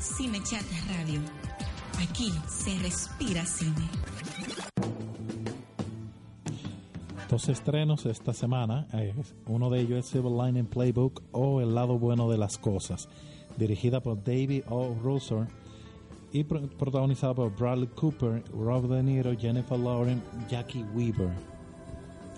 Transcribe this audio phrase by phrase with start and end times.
[0.00, 1.20] Cine Chat Radio.
[2.00, 3.88] Aquí se respira cine.
[7.28, 8.88] Dos estrenos esta semana.
[9.46, 13.08] uno de ellos es Silver Lining Playbook o El lado bueno de las cosas,
[13.56, 14.94] dirigida por David O.
[15.02, 15.44] Russell
[16.32, 21.30] y pro- protagonizada por Bradley Cooper, Rob De Niro, Jennifer Lawrence, Jackie Weaver.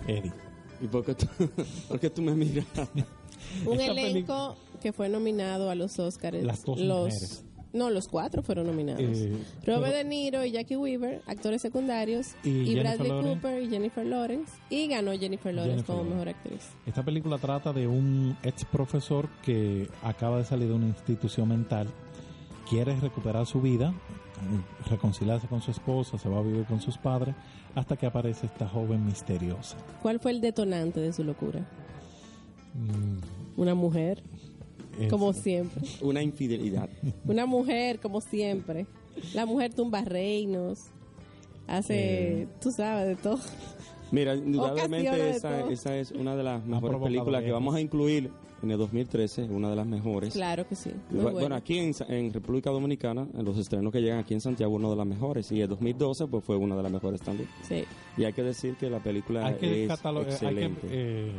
[0.07, 0.33] Eddie.
[0.81, 1.27] ¿Y por qué tú,
[1.87, 2.65] por qué tú me miras?
[3.65, 6.43] Un Esta elenco que fue nominado a los Oscars.
[6.43, 7.45] Las dos los, mujeres.
[7.73, 9.01] No, los cuatro fueron nominados.
[9.01, 9.35] Eh,
[9.65, 13.33] Robert De Niro y Jackie Weaver, actores secundarios, Y Bradley Lawrence.
[13.33, 14.51] Cooper y Jennifer Lawrence.
[14.69, 16.15] Y ganó Jennifer Lawrence Jennifer como Lawrence.
[16.15, 16.69] mejor actriz.
[16.85, 21.87] Esta película trata de un ex profesor que acaba de salir de una institución mental,
[22.69, 23.91] quiere recuperar su vida,
[24.89, 27.33] reconciliarse con su esposa, se va a vivir con sus padres,
[27.73, 29.77] hasta que aparece esta joven misteriosa.
[30.03, 31.61] ¿Cuál fue el detonante de su locura?
[32.75, 34.21] Mm, Una mujer,
[35.09, 35.81] como siempre.
[36.01, 36.89] Una infidelidad.
[37.25, 38.85] Una mujer, como siempre.
[39.33, 40.79] La mujer tumba reinos.
[41.67, 42.47] Hace, Eh.
[42.61, 43.39] tú sabes, de todo.
[44.11, 48.71] Mira, indudablemente esa, esa es una de las mejores películas que vamos a incluir en
[48.71, 50.33] el 2013, una de las mejores.
[50.33, 50.89] Claro que sí.
[51.09, 51.55] muy bueno, bueno.
[51.55, 55.05] aquí en, República Dominicana, en los estrenos que llegan aquí en Santiago, una de las
[55.05, 55.51] mejores.
[55.51, 57.49] Y el 2012 pues fue una de las mejores también.
[57.67, 57.83] Sí.
[58.17, 60.87] Y hay que decir que la película hay que es catalogar, hay que, excelente.
[60.89, 61.31] eh,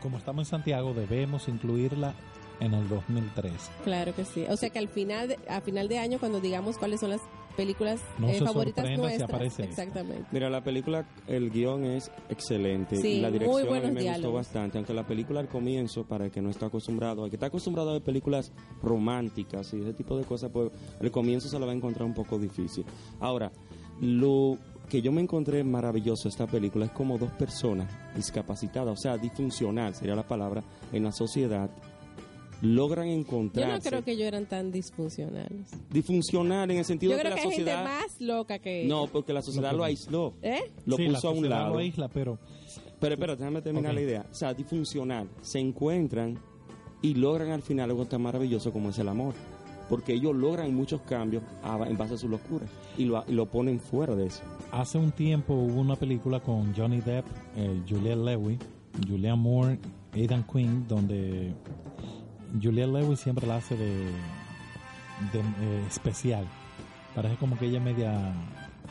[0.00, 2.14] como estamos en Santiago, debemos incluirla
[2.60, 3.52] en el 2003.
[3.84, 4.44] Claro que sí.
[4.48, 7.20] O sea que al final, de, a final de año, cuando digamos cuáles son las
[7.58, 10.26] películas No eh, se favoritas si nuestras, aparece exactamente.
[10.30, 14.32] Mira, la película, el guion es excelente Sí, y la muy dirección buenos me gustó
[14.32, 17.46] bastante, aunque la película al comienzo, para el que no está acostumbrado, el que está
[17.46, 20.70] acostumbrado a ver películas románticas y ese tipo de cosas, pues
[21.00, 22.84] el comienzo se la va a encontrar un poco difícil.
[23.18, 23.50] Ahora,
[24.00, 24.56] lo
[24.88, 29.96] que yo me encontré maravilloso esta película es como dos personas discapacitadas, o sea, disfuncional
[29.96, 31.70] sería la palabra, en la sociedad,
[32.62, 35.70] logran Yo no creo que ellos eran tan disfuncionales.
[35.90, 37.84] Disfuncional en el sentido de que creo la que hay gente sociedad...
[37.84, 40.34] más loca que No, porque la sociedad Lo lo que- aisló.
[40.42, 40.58] ¿Eh?
[40.86, 41.72] Lo Sí, la puso a un lado.
[41.74, 42.38] lo aísla, pero
[43.00, 44.26] Pero espera, déjame terminar la idea.
[44.30, 45.28] O sea, disfuncional.
[45.40, 46.38] Se encuentran
[47.00, 49.34] y logran al final algo tan maravilloso como es el amor.
[49.88, 52.66] Porque ellos logran muchos cambios a- en base a su locura
[52.98, 54.42] y lo, y lo ponen fuera de eso.
[54.72, 57.24] hace un tiempo hubo una película con Johnny Depp,
[57.56, 58.58] eh, Juliette Lewis,
[59.08, 59.78] Julianne Moore,
[60.12, 61.54] Aidan Quinn, donde
[62.62, 63.86] Juliette Lewis siempre la hace de,
[65.32, 66.46] de, eh, especial.
[67.14, 68.32] Parece como que ella es media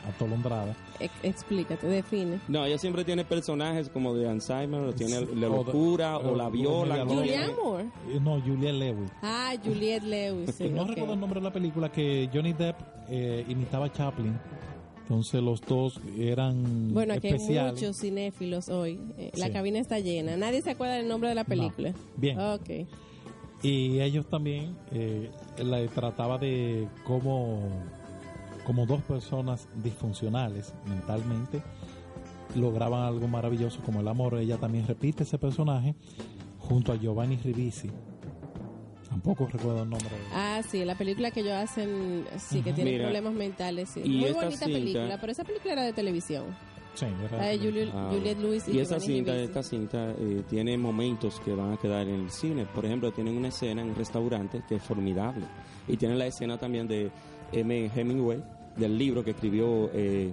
[0.08, 0.74] atolondrada.
[1.00, 2.38] Ex- explícate, define.
[2.48, 6.18] No, ella siempre tiene personajes como de Alzheimer, o tiene Sí, la o de- locura,
[6.18, 7.04] o, o- la viola.
[7.04, 7.84] Julianne Moore.
[8.10, 9.10] Eh, No, Juliette Lewis.
[9.22, 10.54] Ah, Juliette Lewis.
[10.54, 12.76] sí, no recuerdo el nombre de la película que Johnny Depp
[13.08, 14.38] eh, imitaba a Chaplin.
[15.02, 19.00] Entonces los dos eran Bueno, aquí hay muchos cinéfilos hoy.
[19.16, 19.52] Eh, La Sí.
[19.54, 20.36] cabina está llena.
[20.36, 21.94] Nadie se acuerda del nombre de la película.
[22.16, 22.38] Bien.
[22.38, 22.68] Ok.
[23.62, 27.60] Y ellos también eh, la trataba de cómo,
[28.64, 31.62] como dos personas disfuncionales mentalmente
[32.54, 34.34] lograban algo maravilloso como el amor.
[34.38, 35.94] Ella también repite ese personaje
[36.58, 37.90] junto a Giovanni Ribisi.
[39.08, 40.08] Tampoco recuerdo el nombre.
[40.34, 43.88] Ah, sí, la película que ellos hacen, sí, que tiene problemas mentales.
[43.88, 44.02] Sí.
[44.04, 46.44] y Muy bonita cinta- película, pero esa película era de televisión.
[46.98, 48.10] Sí, era- La de Juliette, Ah,
[48.40, 52.30] Lewis y, Giovanni cinta, esta cinta eh, tiene momentos que van a quedar en el
[52.30, 52.66] cine.
[52.66, 55.44] Por ejemplo, tienen una escena en un restaurante que es formidable.
[55.86, 57.10] Y tienen la escena también de
[57.52, 57.90] M.
[57.94, 58.42] Hemingway,
[58.76, 60.32] del libro que escribió, eh,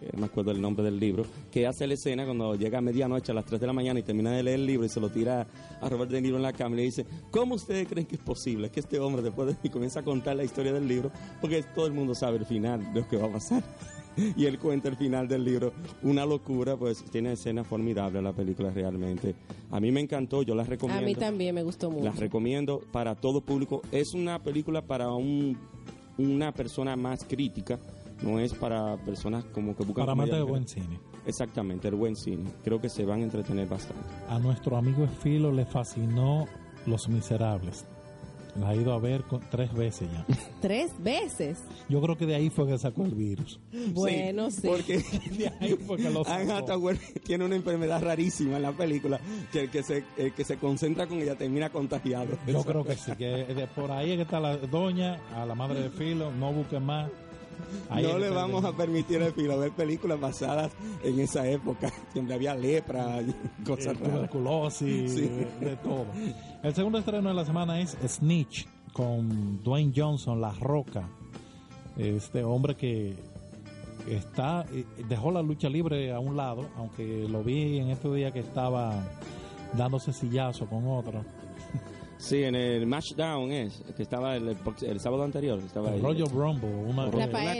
[0.00, 2.80] eh, no me acuerdo el nombre del libro, que hace la escena cuando llega a
[2.82, 5.00] medianoche a las 3 de la mañana y termina de leer el libro y se
[5.00, 5.46] lo tira
[5.80, 8.22] a Robert De Niro en la cama y le dice, ¿cómo ustedes creen que es
[8.22, 11.10] posible que este hombre después de y comienza a contar la historia del libro?
[11.40, 13.62] Porque todo el mundo sabe el final de lo que va a pasar.
[14.36, 15.72] y él cuenta el final del libro,
[16.02, 19.34] una locura, pues tiene escenas formidables la película realmente.
[19.70, 21.04] A mí me encantó, yo la A recomiendo.
[21.06, 22.04] mí también me gustó mucho.
[22.04, 23.82] Las recomiendo para todo público.
[23.92, 25.58] Es una película para un,
[26.18, 27.78] una persona más crítica,
[28.22, 30.50] no es para personas como que buscan para amantes de comedia.
[30.58, 31.00] buen cine.
[31.26, 32.44] Exactamente, el buen cine.
[32.64, 34.02] Creo que se van a entretener bastante.
[34.28, 36.46] A nuestro amigo Esfilo le fascinó
[36.86, 37.84] Los Miserables.
[38.60, 40.24] La ha ido a ver con- tres veces ya.
[40.60, 41.58] Tres veces.
[41.88, 43.60] Yo creo que de ahí fue que sacó el virus.
[43.92, 44.62] Bueno, sí.
[44.66, 44.98] Porque
[45.38, 46.58] De ahí fue que lo Anne sacó.
[46.72, 49.20] Hathaway tiene una enfermedad rarísima en la película
[49.52, 52.38] que el que se, el que se concentra con ella termina contagiado.
[52.46, 55.54] Yo creo que sí, que de por ahí es que está la doña, a la
[55.54, 57.10] madre de Filo, no busquen más.
[57.90, 60.72] Ahí no le vamos a permitir al filo ver películas basadas
[61.04, 61.92] en esa época.
[62.12, 63.20] Siempre había lepra
[63.64, 65.20] cosas tuberculosis, Sí.
[65.22, 66.06] de, de todo.
[66.62, 71.08] El segundo estreno de la semana es Snitch con Dwayne Johnson, La Roca.
[71.96, 73.14] Este hombre que
[74.08, 78.32] está eh, dejó la lucha libre a un lado, aunque lo vi en estos días
[78.32, 78.94] que estaba
[79.74, 81.24] dándose sillazo con otro.
[82.18, 85.58] Sí, en el Matchdown es, que estaba el, el sábado anterior.
[85.58, 87.10] Estaba El Rumble, una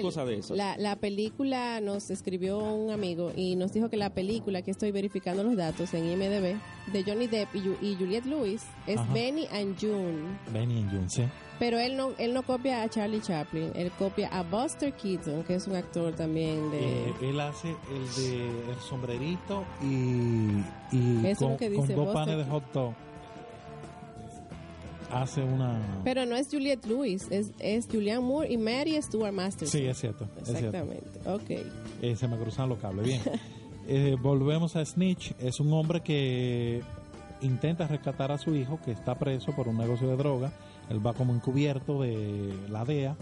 [0.00, 0.56] cosa de esas.
[0.56, 4.92] La, la película nos escribió un amigo y nos dijo que la película, que estoy
[4.92, 6.56] verificando los datos en IMDB,
[6.92, 9.12] de Johnny Depp y, Ju- y Juliette Lewis, es Ajá.
[9.12, 10.38] Benny and June.
[10.52, 11.22] Benny and June, sí.
[11.58, 15.54] Pero él no, él no copia a Charlie Chaplin, él copia a Buster Keaton, que
[15.54, 16.78] es un actor también de...
[17.08, 20.60] Eh, él hace el de el sombrerito y,
[20.92, 22.94] y Eso es con, lo que con dice dos Buster panes de hot dog
[25.12, 25.80] hace una...
[26.04, 29.80] Pero no es Juliette Lewis, es, es Julianne Moore y Mary Stuart Masterson.
[29.80, 30.28] sí, es cierto.
[30.40, 30.76] Es cierto.
[30.78, 31.66] Exactamente, ok.
[32.02, 33.06] Eh, se me cruzan los cables.
[33.06, 33.20] Bien.
[33.88, 35.32] Eh, volvemos a Snitch.
[35.38, 36.82] Es un hombre que
[37.40, 40.50] intenta rescatar a su hijo que está preso por un negocio de droga.
[40.90, 43.16] Él va como encubierto de la DEA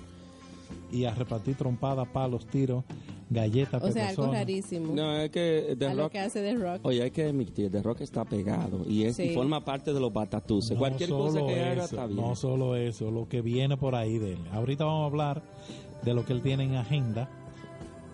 [0.92, 2.84] y a repartir trompadas, palos, tiros,
[3.30, 4.94] galletas, O sea, algo rarísimo.
[4.94, 6.12] No, es que The a lo Rock...
[6.12, 6.80] que hace The Rock.
[6.84, 9.34] Oye, hay que admitir, The Rock está pegado y, es, y Sí.
[9.34, 10.72] forma parte de los batatuses.
[10.72, 12.20] No Cualquier cosa que haga está bien.
[12.20, 14.38] No solo eso, lo que viene por ahí de él.
[14.52, 15.42] Ahorita vamos a hablar
[16.04, 17.28] de lo que él tiene en agenda.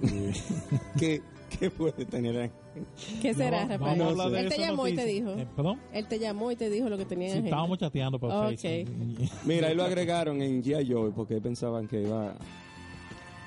[0.99, 1.23] ¿Qué,
[1.59, 2.51] ¿Qué puede tener ahí?
[3.21, 4.03] ¿Qué será, No, Rafael?
[4.03, 5.31] hablar de Él te llamó y te dijo.
[5.31, 5.81] Eh, ¿Perdón?
[5.93, 7.49] Él te llamó y te dijo lo que tenía en Sí, agenda.
[7.51, 8.57] estábamos chateando por Ok.
[8.59, 9.29] Facebook.
[9.45, 10.93] Mira, ahí lo agregaron en G.I.
[10.93, 12.35] Joe porque pensaban que iba...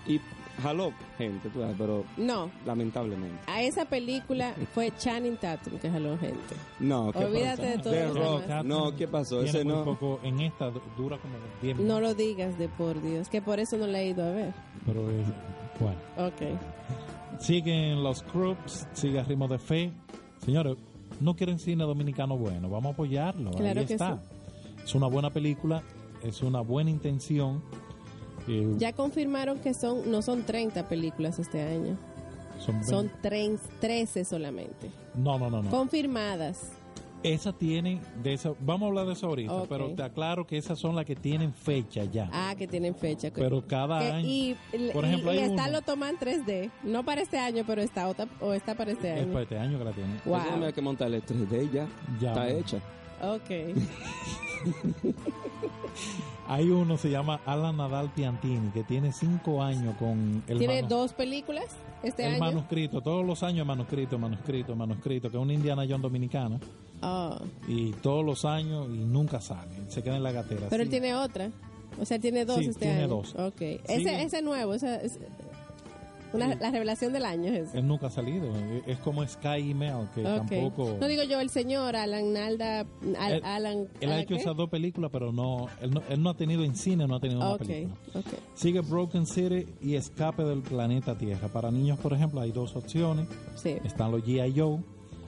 [0.05, 0.19] Y
[0.61, 3.38] jaló gente, tú sabes, pero No, lamentablemente.
[3.47, 6.56] a esa película fue Channing Tatum que jaló gente.
[6.79, 7.89] No, ¿qué Olvídate pasó?
[7.89, 8.41] de todo Rock.
[8.44, 8.65] demás.
[8.65, 9.35] No, ¿qué pasó?
[9.44, 9.85] Tiene Ese muy no...
[9.85, 13.59] poco- en esta du- dura como 10 No lo digas de por Dios, que por
[13.61, 14.53] eso no la he ido a ver.
[14.85, 15.25] Pero es,
[15.79, 15.97] bueno.
[16.17, 16.59] Ok.
[17.39, 19.91] Siguen los Crooks, sigue ritmo de fe.
[20.45, 20.77] Señores,
[21.19, 23.51] no quieren cine dominicano bueno, vamos a apoyarlo.
[23.51, 24.21] Claro Ahí que está.
[24.83, 25.83] Es una buena película,
[26.24, 27.62] es una buena intención.
[28.47, 31.97] eh, Ya confirmaron que son no son 30 películas este año.
[32.59, 33.21] son Son 20.
[33.30, 34.89] 30 13 solamente.
[35.15, 35.69] No, no, no, no.
[35.69, 36.71] Confirmadas.
[37.23, 39.67] Esa tiene, de esa, vamos a hablar de eso ahorita, Ok.
[39.69, 42.29] pero te aclaro que esas son las que tienen fecha ya.
[42.33, 43.31] Ah, que tienen fecha.
[43.33, 44.27] pero cada Que- año.
[44.27, 44.55] y,
[44.93, 45.71] Por y- ejemplo, y hay está uno.
[45.71, 46.69] lo toman 3D.
[46.83, 49.31] No para este año, pero está otra, o está para este es año.
[49.31, 50.19] para este año que la tienen.
[50.25, 50.39] Wow.
[50.59, 51.87] No hay que montarle 3D ya.
[52.19, 52.29] Ya.
[52.29, 52.77] Está hecha.
[53.21, 53.49] Ok.
[56.47, 60.87] Hay uno, se llama Alan Nadal Piantini, que tiene cinco años con el Tiene manu-
[60.89, 61.65] dos películas
[62.03, 62.39] este el año.
[62.43, 66.59] manuscrito, todos los años manuscrito, manuscrito, manuscrito, que es un Indiana Jones dominicano,
[67.05, 70.67] Ah, y todos los años y nunca sale, se queda en la gatera.
[70.69, 71.51] pero él tiene otra.
[72.00, 73.07] O sea, él tiene dos Sí, este tiene año.
[73.09, 73.35] dos.
[73.35, 73.57] Ok.
[73.59, 73.81] Sigue.
[73.88, 74.83] Ese, ese nuevo, es
[76.33, 77.75] una- la revelación del año es.
[77.75, 78.51] Él nunca ha salido,
[78.88, 80.97] es- como Sky Email, que tampoco...
[81.00, 82.79] No digo yo, el señor Alan Nalda.
[83.19, 83.88] Al- Él- Alan.
[84.01, 86.63] Él ha ¿Alan hecho esas dos películas, pero no él, no, él no ha tenido
[86.63, 87.95] en cine, no ha tenido una película.
[88.56, 91.47] Sigue Broken City y Escape del Planeta Tierra.
[91.49, 93.27] Para niños, por ejemplo, hay dos opciones.
[93.56, 93.77] Sí.
[93.83, 94.59] Están los G.I.
[94.59, 94.79] Joe.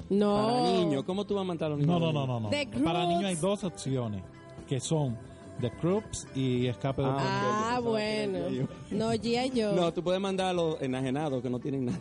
[0.09, 0.35] No.
[0.47, 1.99] Para niños, ¿cómo tú vas a matar a los niños?
[1.99, 2.39] No, no, no, no.
[2.41, 2.49] no.
[2.49, 4.21] The Para niños hay dos opciones,
[4.67, 5.17] que son
[5.61, 8.37] The Croops y Escape Planeta Ah, era bueno.
[8.49, 8.67] G.I.
[8.95, 9.49] No, G.I.
[9.55, 9.73] Joe.
[9.75, 11.99] No, tú puedes mandar a los enajenados que no tienen nada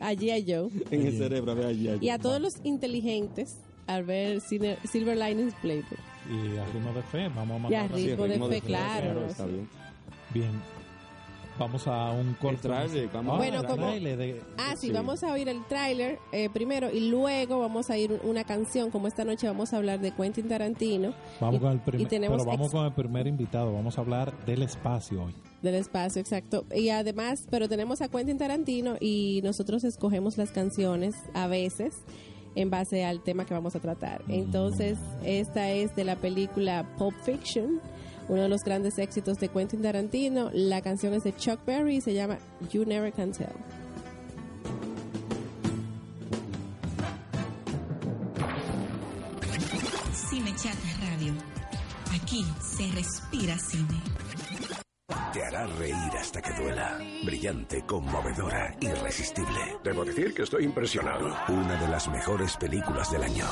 [0.00, 0.44] A G.I.
[0.46, 0.70] Joe.
[0.90, 1.52] en el cerebro.
[1.52, 2.06] a ver allí, allí.
[2.06, 5.98] Y a todos los inteligentes al ver Cine- Silver Linings Playbook.
[6.30, 8.48] Y a ritmo de fe, vamos a Y mandar a una- Sí, ritmo de ritmo
[8.48, 9.26] fe, claro.
[9.26, 9.68] Está bien.
[10.32, 10.50] Bien.
[11.58, 12.62] Vamos a un corte.
[12.62, 14.92] tráiler, vamos Ah, Bueno, el como- tráiler de- Ah, sí, Sí.
[14.92, 18.90] vamos a oír el tráiler eh, primero y luego vamos a ir una canción.
[18.90, 22.44] Como esta noche vamos a hablar de Quentin Tarantino Vamos y- con el primer, pero
[22.44, 23.72] vamos con el primer invitado.
[23.72, 25.34] Vamos a hablar del espacio hoy.
[25.62, 26.66] del espacio, exacto.
[26.74, 31.94] Y además, pero tenemos a Quentin Tarantino y nosotros escogemos las canciones a veces
[32.54, 34.22] en base al tema que vamos a tratar.
[34.28, 37.80] Entonces, esta es de la película Pulp Fiction,
[38.28, 40.50] uno de los grandes éxitos de Quentin Tarantino.
[40.52, 42.38] La canción es de Chuck Berry y se llama
[42.72, 43.48] You Never Can Tell.
[50.30, 51.34] Cine Chat Radio.
[52.14, 54.00] Aquí se respira cine.
[55.32, 56.98] Te hará reír hasta que duela.
[57.24, 59.78] Brillante, conmovedora, irresistible.
[59.82, 61.34] Debo decir que estoy impresionado.
[61.48, 63.46] Una de las mejores películas del año.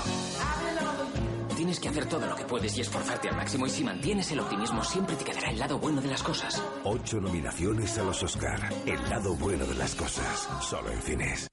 [1.82, 4.84] Que hacer todo lo que puedes y esforzarte al máximo y si mantienes el optimismo
[4.84, 6.62] siempre te quedará el lado bueno de las cosas.
[6.84, 8.72] Ocho nominaciones a los Oscar.
[8.86, 10.48] El lado bueno de las cosas.
[10.60, 11.51] Solo en cines.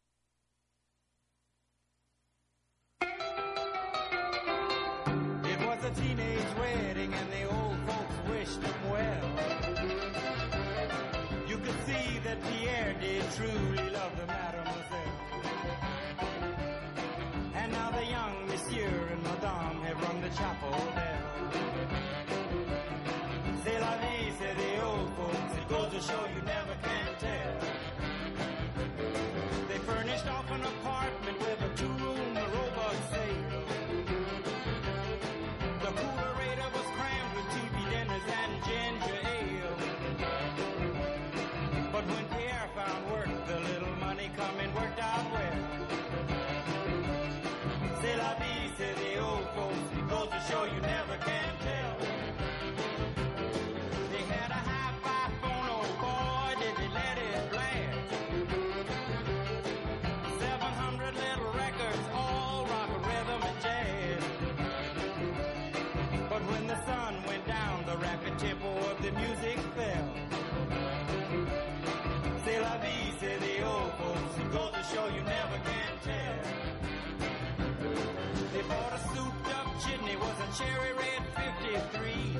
[80.59, 81.23] Cherry red
[81.63, 82.37] 53.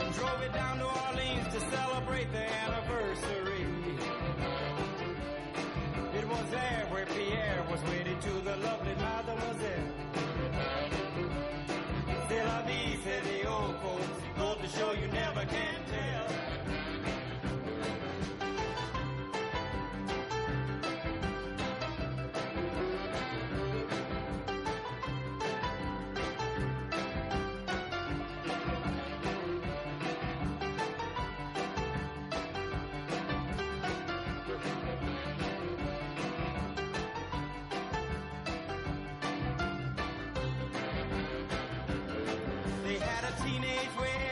[0.00, 2.63] And drove it down to Orleans to celebrate the
[43.06, 44.23] had a teenage wedding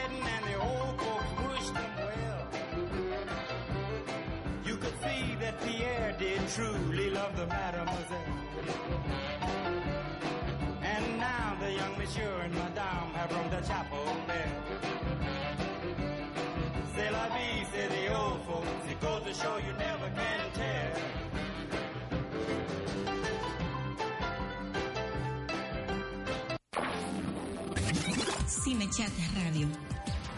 [28.63, 29.67] Cine Chat Radio.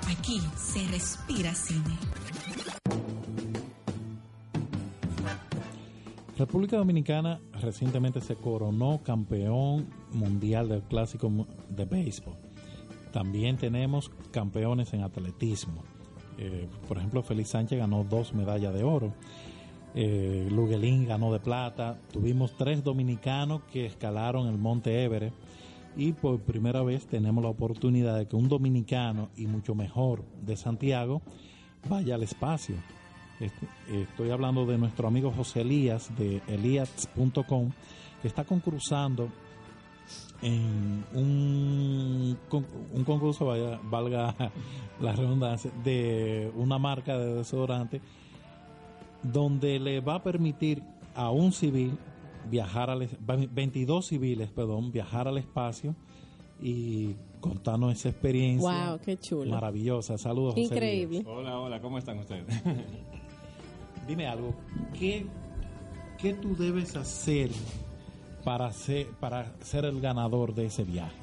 [0.09, 1.95] Aquí se respira cine.
[6.35, 11.31] República Dominicana recientemente se coronó campeón mundial del clásico
[11.69, 12.33] de béisbol.
[13.13, 15.83] También tenemos campeones en atletismo.
[16.39, 19.13] Eh, por ejemplo, Félix Sánchez ganó dos medallas de oro.
[19.93, 21.99] Eh, Luguelín ganó de plata.
[22.11, 25.35] Tuvimos tres dominicanos que escalaron el Monte Everest.
[25.97, 30.57] Y por primera vez tenemos la oportunidad de que un dominicano y mucho mejor de
[30.57, 31.21] Santiago
[31.89, 32.75] vaya al espacio.
[33.39, 33.53] Est-
[33.89, 37.71] Estoy hablando de nuestro amigo José Elías de elias.com
[38.21, 39.29] que está concursando
[40.41, 42.37] en un,
[42.93, 44.35] un concurso, vaya- valga
[44.99, 48.01] la redundancia, de una marca de desodorante
[49.23, 50.83] donde le va a permitir
[51.15, 51.97] a un civil
[52.49, 55.95] viajar al es- 22 civiles, perdón, viajar al espacio
[56.61, 59.51] y contarnos esa experiencia Wow, qué chulo.
[59.51, 60.17] maravillosa.
[60.17, 60.61] Saludos, José.
[60.73, 61.23] Increíble.
[61.27, 62.45] Hola, hola, ¿cómo están ustedes?
[64.07, 64.53] Dime algo,
[64.97, 65.25] ¿qué,
[66.17, 67.49] qué tú debes hacer
[68.43, 71.15] para ser, para ser el ganador de ese viaje?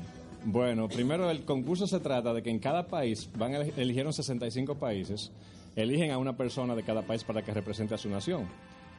[0.44, 5.30] bueno, primero el concurso se trata de que en cada país, van eligieron 65 países,
[5.76, 8.48] eligen a una persona de cada país para que represente a su nación.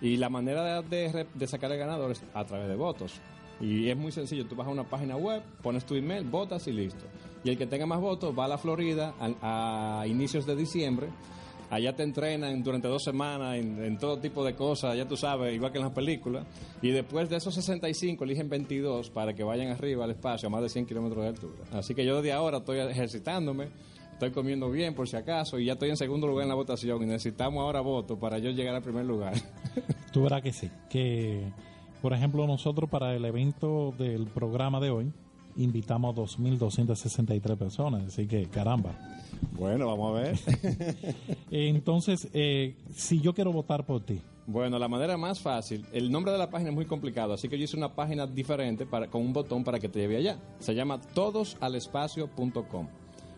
[0.04, 3.20] Y la manera de, de sacar el ganador es a través de votos.
[3.62, 6.74] Y es muy sencillo, tú vas a una página web, pones tu email, votas y
[6.74, 7.06] listo.
[7.46, 11.08] Y el que tenga más votos va a la Florida a, a inicios de diciembre.
[11.70, 15.56] Allá te entrenan durante dos semanas en, en todo tipo de cosas, ya tú sabes,
[15.56, 16.46] igual que en las películas.
[16.82, 20.62] Y después de esos 65 eligen 22 para que vayan arriba al espacio a más
[20.62, 21.64] de 100 kilómetros de altura.
[21.72, 23.70] Así que yo desde ahora estoy ejercitándome,
[24.26, 27.02] estoy comiendo bien por si acaso y ya estoy en segundo lugar en la votación
[27.04, 29.34] y necesitamos ahora votos para yo llegar al primer lugar.
[30.14, 31.44] Tú verás que sí, que
[32.02, 35.12] por ejemplo nosotros para el evento del programa de hoy
[35.56, 38.96] invitamos a 2.263 personas, así que caramba.
[39.52, 40.40] bueno, vamos a ver.
[41.52, 46.32] Entonces, eh, si yo quiero votar por ti, Bueno, la manera más fácil, el nombre
[46.32, 49.22] de la página es muy complicado, así que yo hice una página diferente para, con
[49.22, 50.40] un botón para que te lleve allá.
[50.60, 52.88] Se llama todosalespacio.com.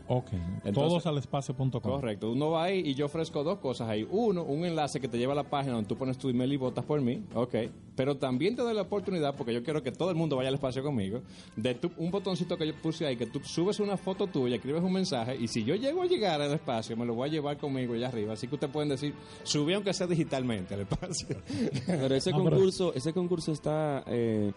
[0.08, 0.28] ok,
[0.64, 1.80] Entonces- todosalespacio.com.
[1.82, 4.08] Correcto, uno va ahí y yo ofrezco dos cosas ahí.
[4.10, 6.58] Uno, un enlace que te lleva a la página donde tú pones tu email y
[6.58, 7.56] votas por mí, ok.
[7.96, 10.56] Pero también te doy la oportunidad, porque yo quiero que todo el mundo vaya al
[10.56, 11.22] espacio conmigo,
[11.56, 14.84] de tú- un botoncito que yo puse ahí, que tú subes una foto tuya, escribes
[14.84, 17.58] un mensaje, y si yo llego a llegar al espacio, me lo voy a llevar
[17.58, 18.34] conmigo allá arriba.
[18.34, 21.38] Así que ustedes pueden decir, subí aunque sea digitalmente al espacio.
[21.88, 24.52] Pero ese No, pero- concurso, ese concurso está eh,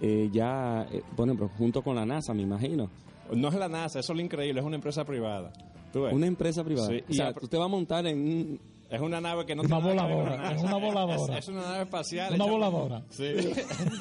[0.00, 2.88] eh, ya, eh, por ejemplo, junto con la NASA, me imagino.
[3.36, 5.52] No es la NASA, eso es lo increíble, es una empresa privada.
[5.92, 6.12] ¿Tú ves?
[6.12, 6.88] Una empresa privada.
[6.88, 8.60] Sí, o sea, y a- usted va a montar en un...
[8.90, 11.38] Es una nave que no Una tiene nada que ver voladora, es una voladora.
[11.38, 12.34] Es, es una nave espacial.
[12.34, 13.02] Una hecha por- voladora.
[13.10, 13.24] Sí,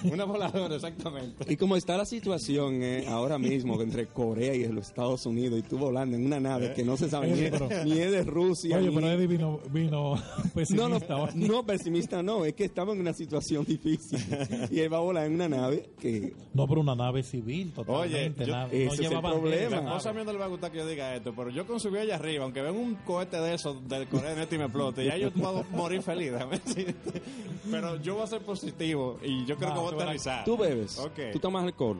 [0.12, 1.46] una voladora, exactamente.
[1.52, 5.62] Y como está la situación eh, ahora mismo entre Corea y los Estados Unidos y
[5.62, 8.24] tú volando en una nave que no se sabe ni, Oye, pero- ni es de
[8.24, 8.78] Rusia.
[8.78, 11.30] Oye, ni- pero Eddie vino, vino No, no, pesimista hoy.
[11.36, 14.20] no, pesimista no, es que estamos en una situación difícil.
[14.72, 16.34] Y él va a volar en una nave que...
[16.54, 18.46] No, pero una nave civil, totalmente.
[18.46, 19.92] yo- nada- ese no es el problema.
[19.94, 21.80] Cosa a mí no le va a gustar que yo diga esto, pero yo con
[21.80, 24.70] subir allá arriba, aunque ven un cohete de esos del Corea del Norte y me
[24.80, 26.32] explote, ya yo puedo morir feliz.
[27.70, 30.46] Pero yo voy a ser positivo y yo creo No, que voy a aterrizar.
[30.46, 31.20] Tú bebes, Ok.
[31.34, 31.98] tú tomas alcohol,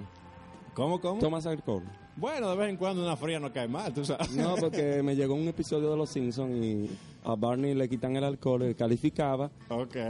[0.74, 1.20] ¿Cómo, cómo?
[1.20, 1.84] tomas alcohol.
[2.16, 4.32] Bueno, de vez en cuando una fría no cae mal, tú sabes.
[4.32, 6.90] No, porque me llegó un episodio de Los Simpsons y
[7.24, 9.52] a Barney le quitan el alcohol, él calificaba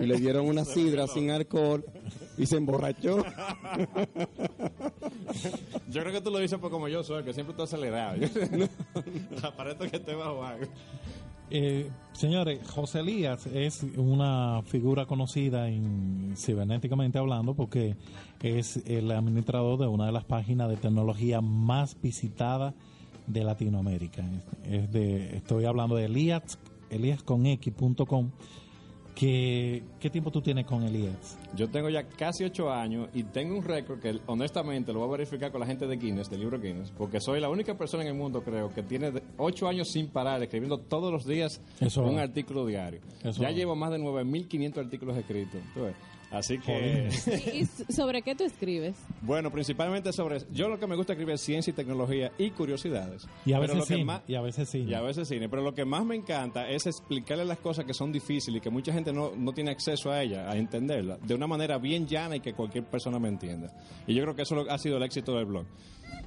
[0.02, 1.84] y le dieron una sidra sin alcohol
[2.38, 3.24] y se emborrachó.
[5.90, 8.18] Yo creo que tú lo dices por como yo soy, que siempre estoy acelerado.
[9.44, 10.66] Aparece que estoy bajo algo.
[11.51, 17.96] Eh, señores, José Elías es una figura conocida en cibernéticamente hablando porque
[18.41, 22.75] es el administrador de una de las páginas de tecnología más visitadas
[23.25, 24.24] de Latinoamérica.
[24.63, 28.32] Estoy hablando de Elías, eliasconx.com.
[29.16, 31.38] Que, ¿Qué tiempo tú tienes con Elías?
[31.56, 35.12] Yo tengo ya casi ocho años y tengo un récord que honestamente lo voy a
[35.18, 38.10] verificar con la gente de Guinness, del libro Guinness, porque soy la única persona en
[38.10, 42.16] el mundo, creo, que tiene ocho años sin parar, escribiendo todos los días Eso un
[42.18, 42.22] va.
[42.22, 43.01] artículo diario.
[43.24, 43.54] Eso ya va.
[43.54, 45.60] llevo más de 9.500 artículos escritos.
[45.75, 45.96] ves.
[46.32, 47.10] Así que...
[47.54, 48.96] ¿Y, y sobre qué tú escribes?
[49.22, 50.38] Bueno, principalmente sobre...
[50.52, 53.28] Yo lo que me gusta escribir es ciencia y tecnología y curiosidades.
[53.46, 54.06] Y a Pero veces lo que cine.
[54.06, 54.92] más- Y a veces cine.
[54.92, 55.50] y a veces cine.
[55.50, 58.70] Pero lo que más me encanta es explicarle las cosas que son difíciles y que
[58.70, 62.36] mucha gente no, no tiene acceso a ellas, a entenderlas, de una manera bien llana
[62.36, 63.74] y que cualquier persona me entienda.
[64.06, 65.66] Y yo creo que eso lo- ha sido el éxito del blog.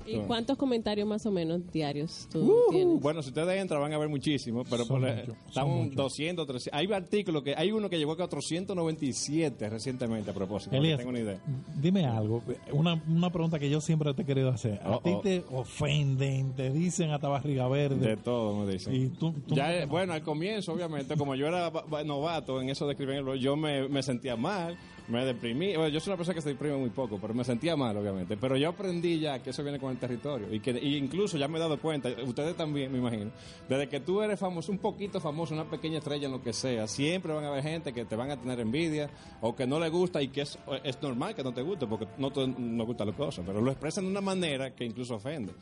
[0.04, 3.00] ¿Y cuántos comentarios más o menos diarios tú Uh, tienes?
[3.00, 5.94] bueno, si ustedes entran van a ver muchísimos, pero por, muchos, son estamos muchos.
[5.96, 6.78] 200, 300.
[6.80, 10.74] Hay artículos que hay uno que llegó a 497 recientemente a propósito.
[10.76, 11.40] Elías, tengan una idea.
[11.80, 14.80] dime algo, una, una pregunta que yo siempre te he querido hacer.
[14.82, 15.20] ¿A Oh, ti oh.
[15.20, 17.96] te ofenden, te dicen hasta barriga verde?
[18.08, 18.94] De todo, me dicen.
[18.94, 21.70] Y tú, tú Ya, no- eh, bueno, al comienzo, obviamente, como yo era
[22.04, 24.76] novato en eso de escribir en el blog, yo me, me sentía mal,
[25.12, 25.76] me deprimí.
[25.76, 28.36] Bueno, yo soy una persona que se deprime muy poco, pero me sentía mal, obviamente.
[28.36, 30.52] Pero yo aprendí ya que eso viene con el territorio.
[30.52, 33.30] Y que y incluso ya me he dado cuenta, ustedes también, me imagino,
[33.68, 36.86] desde que tú eres famoso, un poquito famoso, una pequeña estrella en lo que sea,
[36.86, 39.90] siempre van a haber gente que te van a tener envidia o que no le
[39.90, 43.08] gusta y que es, es normal que no te guste porque no te, nos gustan
[43.08, 45.52] las cosas, pero lo expresan de una manera que incluso ofende.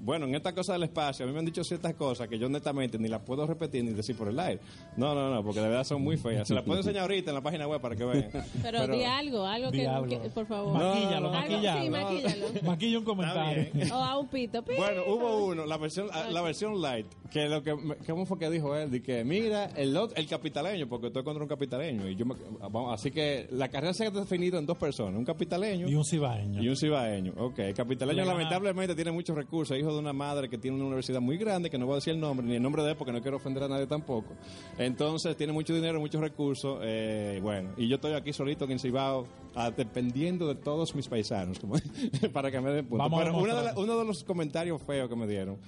[0.00, 2.46] Bueno, en esta cosa del espacio, a mí me han dicho ciertas cosas que yo
[2.46, 4.60] honestamente ni las puedo repetir ni decir por el aire.
[4.96, 6.46] No, no, no, porque de verdad son muy feas.
[6.46, 8.30] Se las puedo enseñar ahorita en la página web para que vean.
[8.62, 10.06] Pero, di algo, algo Di que, algo.
[10.08, 10.72] que- por favor.
[10.74, 11.82] Maquíllalo, maquíllalo.
[11.82, 12.46] Sí, maquíllalo.
[12.64, 13.66] Maquilla un comentario.
[13.92, 14.62] O a un pito.
[14.62, 14.74] pi.
[14.76, 18.50] Bueno, hubo uno, la versión, la versión light, que lo que, me- ¿cómo fue que
[18.50, 18.90] dijo él?
[18.90, 22.08] De que, mira, el, el capitaleño, porque estoy contra un capitaleño.
[22.08, 25.24] Y yo me- vamos, así que la carrera se ha definido en dos personas, un
[25.24, 26.62] capitaleño Y un cibaeño.
[26.62, 27.32] y un cibaeño.
[27.38, 30.76] Ok, el capitaleño Le gana- lamentablemente tiene muchos recursos, hijo de una madre que tiene
[30.76, 32.90] una universidad muy grande, que no voy a decir el nombre, ni el nombre de
[32.90, 34.34] él, porque no quiero ofender a nadie tampoco.
[34.78, 38.90] Entonces tiene mucho dinero, muchos recursos, eh, bueno, y yo estoy aquí solito en el
[38.90, 41.74] Cibao, ah, dependiendo de todos mis paisanos, como-
[42.32, 43.02] para que me den punto.
[43.04, 43.74] Vamos a Pero uno de, demostrar.
[43.76, 45.58] la- uno de los comentarios feos que me dieron,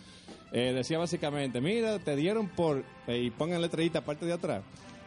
[0.52, 4.62] eh, decía básicamente, mira, te dieron por, eh, y pongan letrerita aparte de atrás.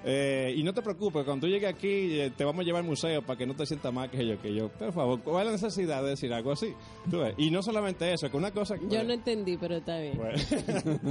[0.06, 2.88] Eh, y no te preocupes, cuando tú llegues aquí eh, te vamos a llevar al
[2.90, 4.68] museo para que no te sientas mal que yo, que yo.
[4.70, 6.74] Por favor, ¿cuál es la necesidad de decir algo así?
[7.10, 8.78] Tú ves, Y no solamente eso, que una cosa...
[8.78, 10.18] que- Yo no entendí, pero está bien.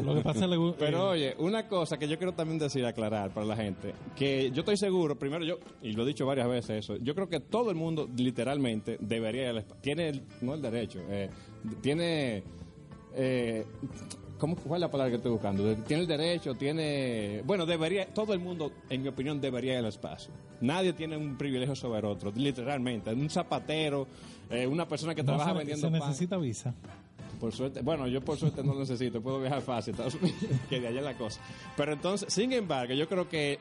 [0.04, 2.58] Lo que pasa es le gu- Pero eh, oye, una cosa que yo quiero también
[2.58, 6.26] decir, aclarar para la gente, que yo estoy seguro, primero yo, y lo he dicho
[6.26, 10.08] varias veces eso, yo creo que todo el mundo literalmente debería, ir al espa- tiene,
[10.10, 11.30] el- no el derecho, eh,
[11.80, 12.42] tiene,
[13.14, 13.64] eh,
[14.42, 15.76] ¿cómo, ¿cuál es la palabra que estoy buscando?
[15.86, 19.86] Tiene el derecho, tiene, bueno, debería, todo el mundo, en mi opinión, debería ir al
[19.86, 20.32] espacio.
[20.60, 23.14] Nadie tiene un privilegio sobre otro, literalmente.
[23.14, 24.08] Un zapatero,
[24.50, 26.08] eh, una persona que no trabaja se, vendiendo se pan.
[26.08, 26.74] necesita visa.
[27.38, 30.80] Por suerte, bueno, yo por suerte no lo necesito, puedo viajar fácil, Estados Unidos, que
[30.80, 31.40] de allá es la cosa.
[31.76, 33.60] Pero entonces, sin embargo, yo creo que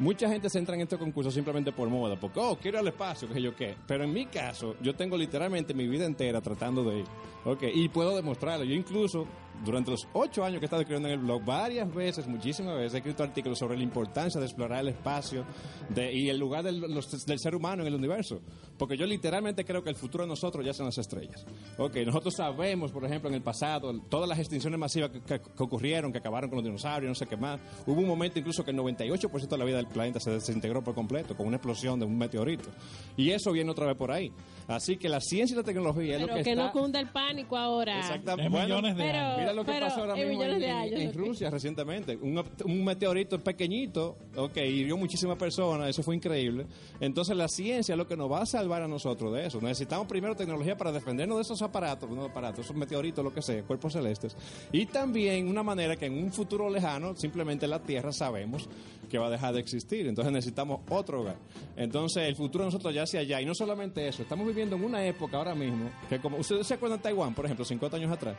[0.00, 2.88] mucha gente se entra en estos concursos simplemente por moda, porque, oh, quiero ir al
[2.88, 3.76] espacio, que yo qué.
[3.86, 7.06] Pero en mi caso, yo tengo literalmente mi vida entera tratando de ir,
[7.44, 8.64] ok, y puedo demostrarlo.
[8.64, 9.26] Yo incluso,
[9.64, 12.94] durante los ocho años que he estado escribiendo en el blog, varias veces, muchísimas veces,
[12.94, 15.44] he escrito artículos sobre la importancia de explorar el espacio
[15.88, 18.40] de, y el lugar del, los- del ser humano en el universo.
[18.78, 21.44] Porque yo literalmente creo que el futuro de nosotros ya son las estrellas.
[21.78, 25.62] Ok, nosotros sabemos, por ejemplo, en el pasado, todas las extinciones masivas que, que- que
[25.62, 27.60] ocurrieron, que acabaron con los dinosaurios, no sé qué más.
[27.86, 30.94] Hubo un momento incluso que el 98% de la vida del planeta se desintegró por
[30.94, 32.68] completo con una explosión de un meteorito.
[33.16, 34.30] Y eso viene otra vez por ahí.
[34.68, 36.72] Así que la ciencia y la tecnología es Pero lo que, que, no está...
[36.72, 37.98] cunda el pánico ahora.
[38.00, 38.46] Exactamente.
[38.46, 39.45] En Bueno, millones de pero- años.
[39.46, 41.14] Mira lo que pero pasó ahora en mismo en, años.
[41.14, 42.16] Rusia recientemente.
[42.16, 46.66] Un, un meteorito pequeñito, ok, hirió muchísimas personas, eso fue increíble.
[47.00, 49.60] Entonces la ciencia es lo que nos va a salvar a nosotros de eso.
[49.60, 53.62] Necesitamos primero tecnología para defendernos de esos aparatos, no aparatos, esos meteoritos, lo que sea,
[53.62, 54.36] cuerpos celestes.
[54.72, 58.68] Y también una manera que en un futuro lejano, simplemente la Tierra sabemos
[59.08, 60.06] que va a dejar de existir.
[60.06, 61.36] Entonces necesitamos otro hogar.
[61.76, 63.40] Entonces el futuro de nosotros ya hacia allá.
[63.40, 66.74] Y no solamente eso, estamos viviendo en una época ahora mismo que como ustedes se
[66.74, 68.36] acuerdan de Taiwán, por ejemplo, 50 años atrás,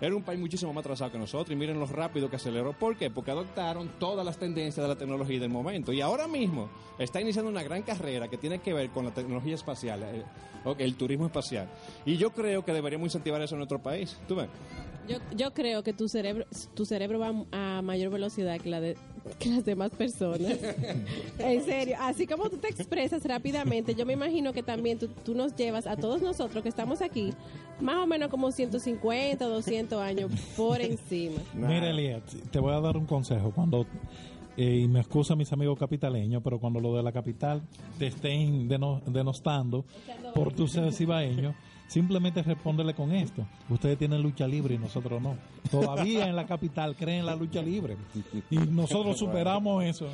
[0.00, 2.72] era un país muy muchísimo más atrasados que nosotros y miren lo rápido que aceleró.
[2.72, 3.10] ¿Por qué?
[3.10, 5.92] Porque adoptaron todas las tendencias de la tecnología del momento.
[5.92, 9.56] Y ahora mismo está iniciando una gran carrera que tiene que ver con la tecnología
[9.56, 10.24] espacial, eh,
[10.64, 11.68] ok, el turismo espacial.
[12.04, 14.16] Y yo creo que deberíamos incentivar eso en nuestro país.
[14.28, 14.48] ¿Tú ves?
[15.08, 18.96] Yo, yo creo que tu cerebro, tu cerebro va a mayor velocidad que la de
[19.38, 20.52] que las demás personas.
[21.38, 25.34] en serio, así como tú te expresas rápidamente, yo me imagino que también tú, tú
[25.34, 27.32] nos llevas a todos nosotros que estamos aquí
[27.80, 31.38] más o menos como 150, 200 años por encima.
[31.54, 33.50] Mira, Elías, te voy a dar un consejo.
[33.50, 33.84] Cuando,
[34.56, 37.62] eh, y me excusa mis amigos capitaleños, pero cuando lo de la capital
[37.98, 39.84] te estén deno- denostando
[40.34, 41.54] por tu ser cibaeño,
[41.88, 43.46] simplemente respóndele con esto.
[43.68, 45.36] Ustedes tienen lucha libre y nosotros no.
[45.70, 47.96] Todavía en la capital creen en la lucha libre.
[48.50, 50.08] Y nosotros superamos eso.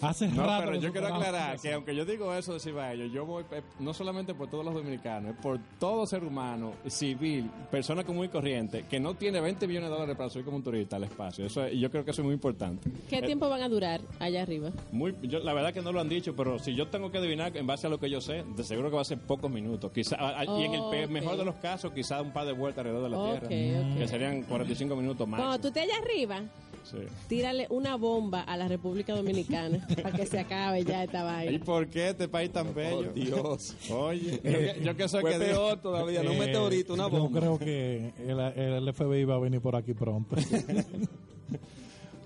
[0.00, 1.62] Hace No, rato pero yo quiero aclarar eso.
[1.62, 4.74] que aunque yo digo eso de Cibaello, yo voy eh, no solamente por todos los
[4.74, 9.66] dominicanos, es por todo ser humano, civil, persona común y corriente, que no tiene 20
[9.66, 11.44] millones de dólares para subir como un turista al espacio.
[11.46, 12.90] Eso, yo creo que eso es muy importante.
[13.08, 14.70] ¿Qué tiempo van a durar allá arriba?
[14.92, 17.56] Muy, yo, la verdad que no lo han dicho, pero si yo tengo que adivinar
[17.56, 19.90] en base a lo que yo sé, de seguro que va a ser pocos minutos.
[19.92, 21.10] Quizá, y en el pe- Ok.
[21.10, 23.98] mejor de los casos, quizá un par de vueltas alrededor de la Ok, Tierra, ok.
[23.98, 25.40] que serían 45 minutos más.
[25.40, 26.42] Cuando tú estés allá arriba,
[26.84, 26.98] Sí.
[27.28, 31.64] tírale una bomba a la República Dominicana para que se acabe ya esta ¿Y vaina.
[31.64, 33.10] por qué este país tan bello?
[33.14, 33.74] Dios.
[33.90, 37.04] Oye, yo, que- yo que soy Fue que peor todavía, no un Eh, meteorito, una
[37.08, 37.40] Yo bomba.
[37.40, 40.36] creo que el, el FBI va a venir por aquí pronto.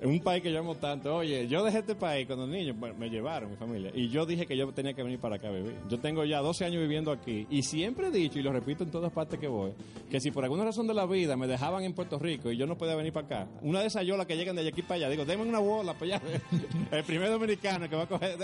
[0.03, 1.17] Un país que yo amo tanto.
[1.17, 4.47] Oye, yo dejé este país cuando niño, bueno, me llevaron mi familia, y yo dije
[4.47, 5.75] que yo tenía que venir para acá a vivir.
[5.89, 8.91] Yo tengo ya 12 años viviendo aquí, y siempre he dicho, y lo repito en
[8.91, 9.73] todas partes que voy,
[10.11, 12.67] que si por alguna razón de la vida me dejaban en Puerto Rico y yo
[12.67, 15.09] no podía venir para acá, una de esas yolas que llegan de aquí para allá,
[15.09, 16.23] digo, denme una bola para allá.
[16.93, 18.37] El primer dominicano que va a coger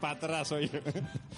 [0.00, 0.78] para atrás soy yo.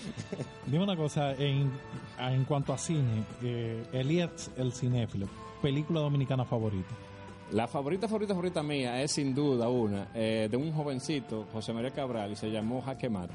[0.66, 1.70] Dime una cosa, en,
[2.18, 5.28] en cuanto a cine, eh, Elías el cinéfilo,
[5.60, 6.94] película dominicana favorita.
[7.50, 11.90] La favorita, favorita, favorita mía es sin duda una eh, de un jovencito, José María
[11.90, 13.34] Cabral, y se llamó Jaque Mate.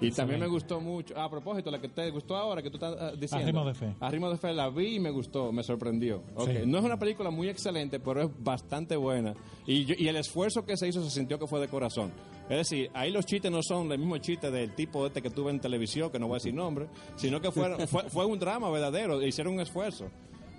[0.00, 1.14] Y también me gustó mucho.
[1.16, 3.46] ah, a propósito, la que te gustó ahora, que tú estás ah, diciendo.
[3.46, 3.94] Arrimo de Fe.
[4.00, 6.24] Arrimo de Fe la vi y me gustó, me sorprendió.
[6.34, 6.58] Ok, Sí.
[6.66, 9.32] No es una película muy excelente, pero es bastante buena.
[9.64, 12.10] Y, yo- y el esfuerzo que se hizo se sintió que fue de corazón.
[12.50, 15.52] Es decir, ahí los chistes no son el mismo chiste del tipo este que tuve
[15.52, 18.68] en televisión, que no voy a decir nombre, sino que fueron- fue, fue un drama
[18.70, 20.06] verdadero, hicieron un esfuerzo.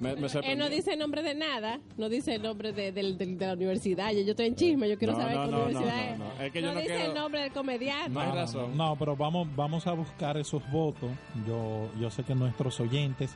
[0.03, 0.63] Me, me Él sorprendió.
[0.65, 4.11] no dice el nombre de nada, no dice el nombre de, de la universidad.
[4.11, 6.19] Yo, yo estoy en chisme, yo quiero No, saber no, qué no, universidad no, es.
[6.19, 6.41] no, no.
[6.43, 8.09] Es que yo no dice quiero- el nombre del comediante.
[8.09, 8.77] No hay razón.
[8.77, 11.09] No, pero vamos, vamos a buscar esos votos.
[11.47, 13.33] Yo, yo sé que nuestros oyentes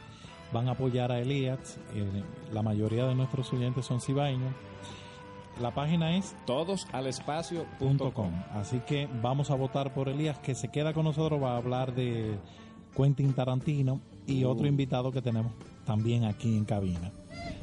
[0.53, 1.79] van a apoyar a Elías.
[1.95, 4.53] eh, la mayoría de nuestros oyentes son cibaeños.
[5.61, 8.31] La página es Todos al espacio punto .com.
[8.53, 11.41] Así que vamos a votar por Elías, que se queda con nosotros.
[11.41, 12.37] Va a hablar de
[12.95, 14.49] Quentin Tarantino y Uh.
[14.49, 15.51] otro invitado que tenemos
[15.87, 17.11] también aquí en cabina.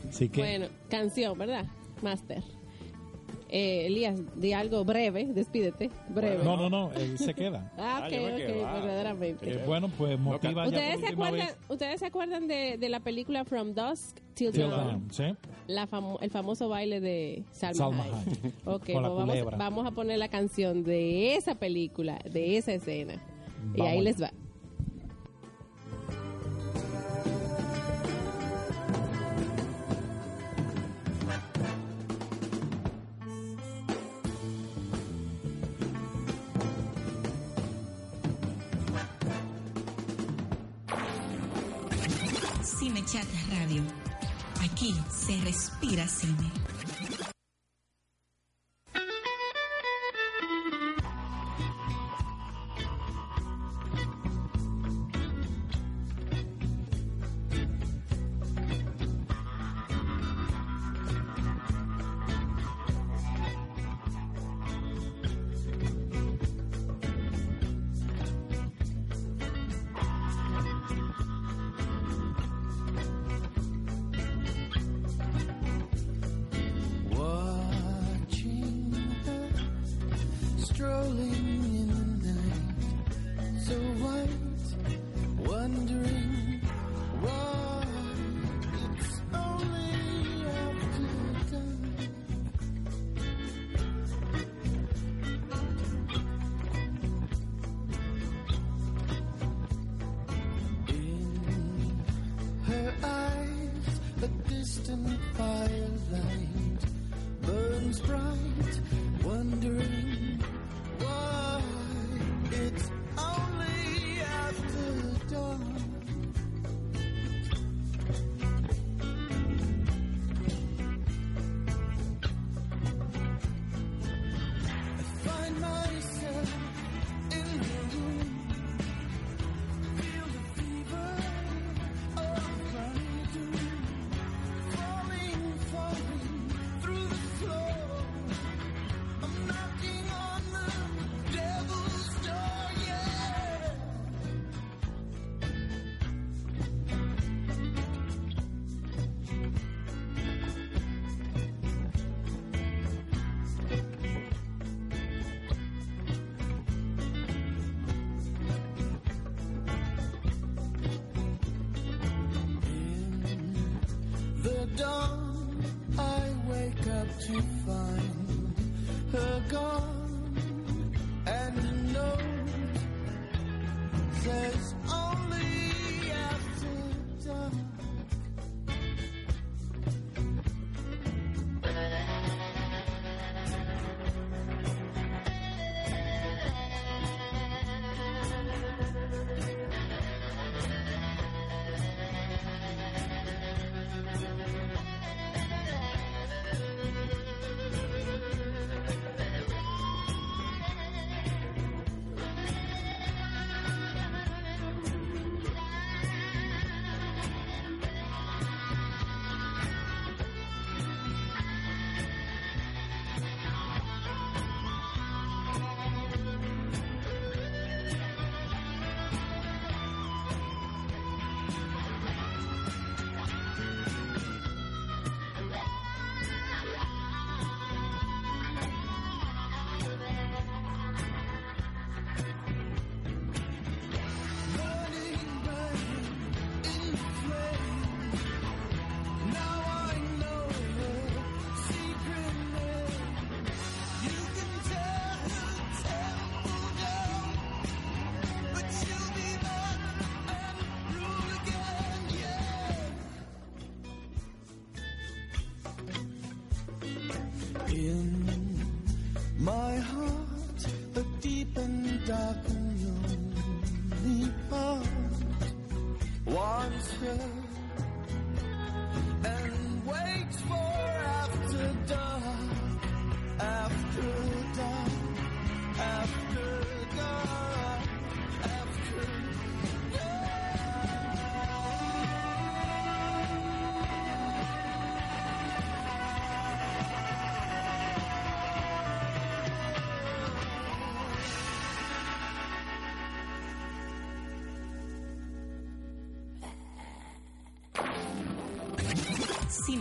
[0.09, 1.67] Así que Bueno, canción, ¿verdad?
[2.03, 2.43] Master.
[3.51, 5.89] Eh, Elías, di algo breve, despídete.
[6.09, 6.43] Breve.
[6.43, 7.71] no, no, no, él se queda.
[7.79, 8.67] Ah, Ah, ok, ok, quedo.
[8.67, 9.53] Ah, verdaderamente.
[9.53, 11.57] Eh, bueno, pues motiva ya ¿Ustedes se, acuerdan, vez.
[11.69, 14.87] ¿Ustedes se acuerdan de, de la película From Dusk Till Till Dawn?
[14.89, 15.25] Dawn, ¿sí?
[15.69, 18.53] La famo- el famoso baile de Salma, Salma Hayek.
[18.65, 23.23] Ok, pues vamos, vamos a poner la canción de esa película, de esa escena.
[23.77, 24.33] y ahí les va.
[42.85, 43.83] Cine Chat Radio.
[44.61, 46.64] Aquí se respira cine.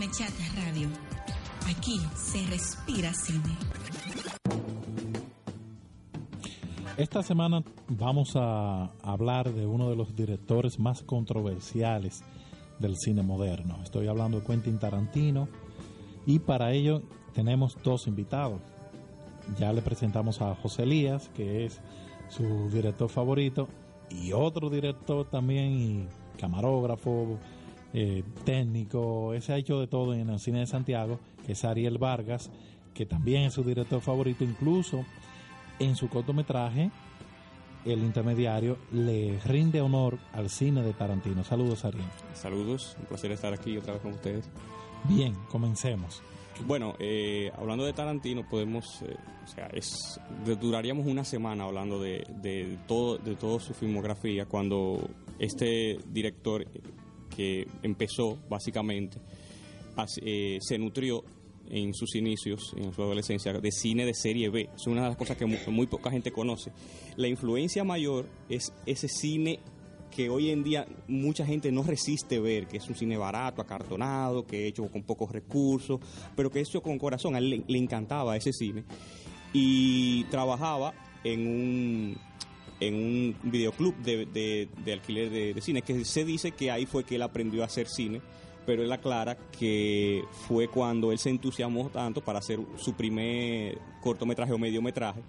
[0.03, 0.89] Radio.
[1.65, 3.55] Aquí se respira cine.
[6.97, 12.21] Esta semana vamos a hablar de uno de los directores más controversiales
[12.79, 13.79] del cine moderno.
[13.81, 15.47] Estoy hablando de Quentin Tarantino
[16.25, 17.01] y para ello
[17.33, 18.59] tenemos dos invitados.
[19.57, 21.79] Ya le presentamos a José Elías, que es
[22.27, 23.69] su director favorito,
[24.09, 27.39] y otro director también, y camarógrafo,
[27.93, 31.99] eh, técnico, ese ha hecho de todo en el cine de Santiago, que es Ariel
[31.99, 32.49] Vargas,
[32.93, 35.05] que también es su director favorito, incluso
[35.79, 36.91] en su cortometraje,
[37.85, 41.43] El Intermediario, le rinde honor al cine de Tarantino.
[41.43, 42.05] Saludos, Ariel.
[42.33, 44.49] Saludos, un placer estar aquí otra vez con ustedes.
[45.03, 46.23] Bien, comencemos.
[46.65, 50.19] Bueno, eh, hablando de Tarantino, podemos, eh, o sea, es,
[50.61, 56.65] duraríamos una semana hablando de, de todo, de toda su filmografía, cuando este director
[57.35, 59.17] que empezó básicamente,
[60.21, 61.23] eh, se nutrió
[61.69, 64.69] en sus inicios, en su adolescencia, de cine de serie B.
[64.75, 66.71] Es una de las cosas que mu- muy poca gente conoce.
[67.15, 69.59] La influencia mayor es ese cine
[70.15, 74.45] que hoy en día mucha gente no resiste ver, que es un cine barato, acartonado,
[74.45, 75.99] que hecho con pocos recursos,
[76.35, 77.33] pero que hecho con corazón.
[77.33, 78.83] A él le encantaba ese cine.
[79.53, 80.93] Y trabajaba
[81.23, 82.17] en un,
[82.87, 87.21] en un videoclub de, alquiler de, cine, que se dice que ahí fue que él
[87.21, 88.21] aprendió a hacer cine,
[88.65, 94.53] pero él aclara que fue cuando él se entusiasmó tanto para hacer su primer cortometraje
[94.53, 95.21] o mediometraje,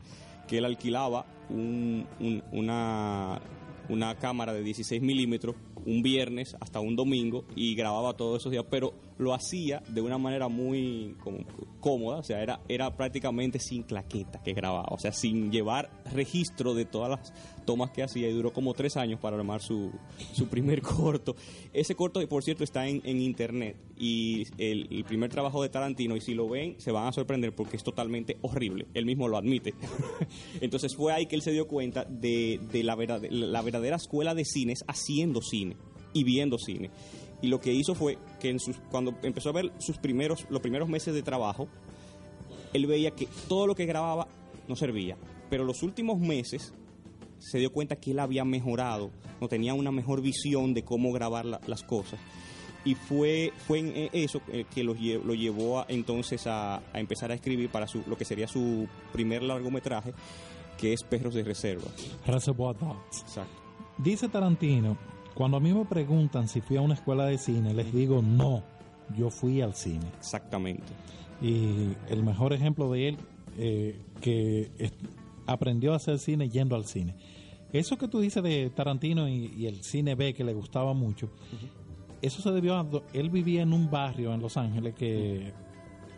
[0.49, 3.41] que él alquilaba un- un- una,
[3.89, 8.65] una cámara de 16 milímetros un viernes hasta un domingo y grababa todos esos días,
[8.71, 11.39] pero lo hacía de una manera muy como,
[11.81, 16.75] cómoda, o sea, era, era prácticamente sin claqueta que grababa, o sea, sin llevar registro
[16.75, 17.33] de todas las
[17.65, 19.91] tomas que hacía y duró como tres años para armar su,
[20.33, 21.37] su primer corto.
[21.73, 26.21] Ese corto, por cierto, está en, en internet y el, primer trabajo de Tarantino, y
[26.21, 29.75] si lo ven, se van a sorprender porque es totalmente horrible, él mismo lo admite.
[30.61, 34.35] Entonces fue ahí que él se dio cuenta de, de la, verdad- la verdadera escuela
[34.35, 35.74] de cines haciendo cine
[36.15, 36.91] y viendo cine.
[37.43, 40.63] Y lo que hizo fue que en sus, cuando empezó a ver sus primeros, los
[40.63, 41.69] primeros meses de trabajo,
[42.73, 44.27] él veía que todo lo que grababa
[44.67, 45.19] no servía.
[45.51, 46.73] Pero los últimos meses
[47.39, 51.45] se dio cuenta que él había mejorado, no tenía una mejor visión de cómo grabar
[51.45, 52.19] la- las cosas.
[52.87, 57.01] Y fue, fue en eso eh, que lo, lle- lo llevó a, entonces a, a
[57.01, 60.13] empezar a escribir para su, lo que sería su primer largometraje,
[60.79, 61.91] que es Perros de Reserva.
[62.27, 63.21] Reservoir Dogs.
[63.23, 63.63] Exacto.
[63.99, 64.97] Dice Tarantino,
[65.35, 68.63] cuando a mí me preguntan si fui a una escuela de cine, les digo no.
[69.17, 70.07] yo fui al cine.
[70.19, 70.93] Exactamente.
[71.43, 73.19] Y el mejor ejemplo de él,
[73.59, 74.71] eh, que
[75.47, 77.15] aprendió a hacer cine yendo al cine.
[77.73, 81.31] Eso que tú dices de Tarantino y, y el cine B que le gustaba mucho,
[82.23, 82.87] eso se debió a...
[83.13, 85.53] Él vivía en un barrio en Los Ángeles que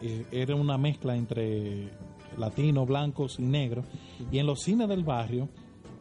[0.03, 1.91] eh, era una mezcla entre
[2.37, 3.87] latinos, blancos y negros.
[4.31, 5.49] Y en los cines del barrio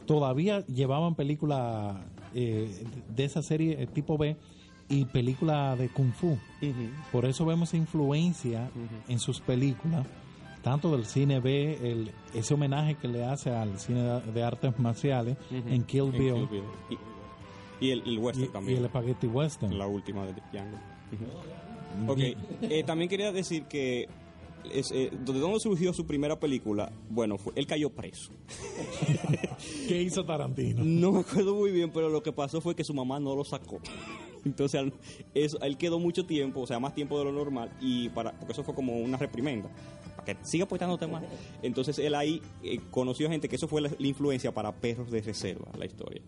[0.05, 1.97] todavía llevaban películas
[2.35, 2.69] eh,
[3.15, 4.35] de esa serie eh, tipo B
[4.89, 6.37] y películas de Kung Fu.
[7.11, 8.69] Por eso vemos influencia
[9.07, 10.05] en sus películas,
[10.61, 14.77] tanto del cine B, el, ese homenaje que le hace al cine de, de artes
[14.77, 16.63] marciales en Kill En Bill, Kill Bill.
[17.79, 18.77] Y, y el, el western y, también.
[18.77, 19.77] y el Spaghetti Western.
[19.77, 20.77] La última de Django.
[22.07, 22.19] Ok,
[22.61, 24.07] eh, también quería decir que
[24.73, 26.91] es, eh, ¿de dónde surgió su primera película?
[27.09, 28.31] Bueno, fue, él cayó preso.
[29.87, 30.83] ¿Qué hizo Tarantino?
[30.83, 33.43] No me acuerdo muy bien, pero lo que pasó fue que su mamá no lo
[33.43, 33.79] sacó.
[34.45, 34.91] Entonces,
[35.33, 38.53] eso, él quedó mucho tiempo, o sea, más tiempo de lo normal, y para porque
[38.53, 39.69] eso fue como una reprimenda,
[40.15, 41.27] para que siga portándote mal.
[41.63, 45.21] Entonces, él ahí eh, conoció gente que eso fue la, la influencia para Perros de
[45.21, 46.21] Reserva, la historia.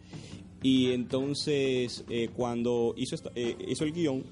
[0.63, 4.23] Y entonces, eh, cuando hizo, esta- eh, hizo el guion,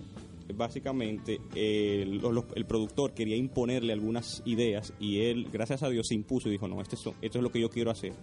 [0.54, 6.08] básicamente eh, lo- lo- el productor quería imponerle algunas ideas y él, gracias a Dios,
[6.08, 8.14] se impuso y dijo, no, esto es, esto es lo que yo quiero hacer.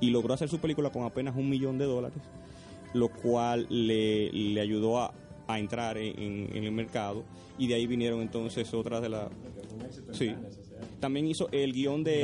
[0.00, 2.18] Y logró hacer su película con apenas un millón de dólares,
[2.92, 5.14] lo cual le, le ayudó a,
[5.48, 7.24] a entrar en, en- en el mercado
[7.58, 9.28] y de ahí vinieron entonces otras de las...
[10.12, 10.34] Sí.
[11.00, 12.20] También hizo el guion de.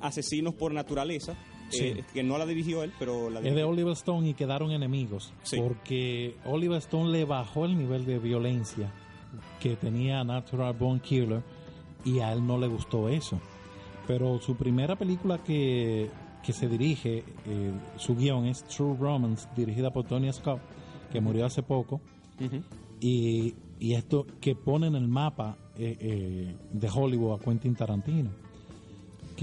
[0.00, 1.34] Asesinos por Naturaleza,
[1.72, 1.84] Sí.
[1.84, 3.68] eh, que no la dirigió él, pero la Es de dirigió.
[3.68, 5.32] Oliver Stone y quedaron enemigos.
[5.42, 5.56] Sí.
[5.60, 8.92] Porque Oliver Stone le bajó el nivel de violencia
[9.60, 11.42] que tenía Natural Born Killer
[12.04, 13.40] y a él no le gustó eso.
[14.06, 16.10] Pero su primera película que,
[16.42, 20.60] que se dirige, eh, su guion es True Romance, dirigida por Tony Scott,
[21.12, 22.00] que murió hace poco.
[23.00, 28.30] y, y esto que pone en el mapa eh, de Hollywood a Quentin Tarantino.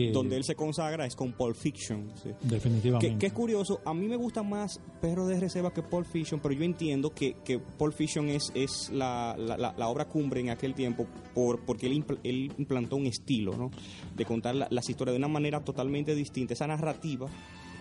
[0.07, 2.11] Que donde él se consagra es con Pulp Fiction.
[2.21, 2.29] sí.
[2.41, 3.13] definitivamente.
[3.13, 6.39] Que, que es curioso, a mí me gusta más Perro de Reserva que Pulp Fiction,
[6.39, 10.39] pero yo entiendo que, que Pulp Fiction es, es la, la- la- la obra cumbre
[10.41, 13.71] en aquel tiempo por, porque él, impl- él implantó un estilo ¿no?
[14.15, 17.27] de contar la- las historias de una manera totalmente distinta, esa narrativa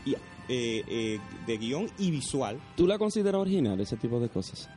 [0.04, 0.16] y, eh,
[0.88, 2.58] eh, de guion y visual.
[2.76, 4.68] ¿Tú la consideras original, ese tipo de cosas?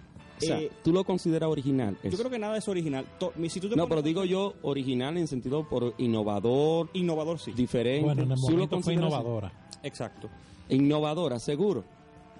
[0.41, 1.97] O sea, Eh, ¿tú lo consideras original?
[2.03, 3.05] Yo creo que nada es original.
[3.19, 7.51] To- si tú te No, pero digo yo original en sentido por innovador, Innovador, sí.
[7.51, 8.03] diferente.
[8.05, 9.51] Bueno, en el ¿Tú lo momento fue innovadora.
[9.83, 10.29] Exacto.
[10.69, 11.83] Innovadora, seguro.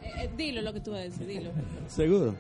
[0.01, 1.51] Eh, eh, dilo lo que tú vas a decir, dilo.
[1.87, 2.35] Seguro.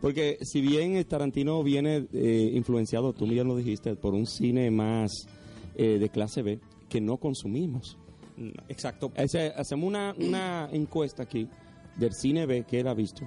[0.00, 4.70] Porque si bien el Tarantino viene eh, influenciado, tú ya lo dijiste, por un cine
[4.70, 5.12] más
[5.76, 7.96] eh, de clase B que no consumimos.
[8.68, 9.12] Exacto.
[9.16, 11.46] Hacemos una, una encuesta aquí
[11.96, 13.24] del cine B que él ha visto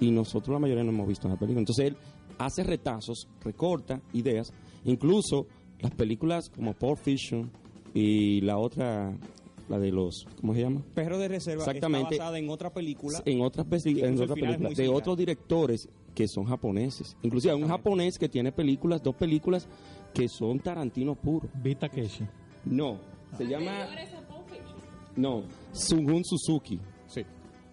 [0.00, 1.60] y nosotros la mayoría no hemos visto en la película.
[1.60, 1.96] Entonces él
[2.38, 4.52] hace retazos, recorta ideas,
[4.84, 5.46] incluso
[5.80, 7.50] las películas como Pulp Fiction
[7.94, 9.12] y la otra,
[9.68, 10.82] la de los, ¿cómo se llama?
[10.94, 12.14] Perro de Reserva Exactamente.
[12.14, 13.22] está basada en otra película.
[13.24, 14.96] en otras, en películas muy de similar.
[14.96, 17.16] otros directores que son japoneses.
[17.22, 19.68] Inclusive hay un japonés que tiene películas, dos películas
[20.14, 21.48] que son Tarantino puro.
[21.62, 22.24] Vita Keshi.
[22.64, 22.98] No,
[23.36, 23.86] se llama
[25.16, 25.42] no,
[25.72, 26.78] Sungun Suzuki.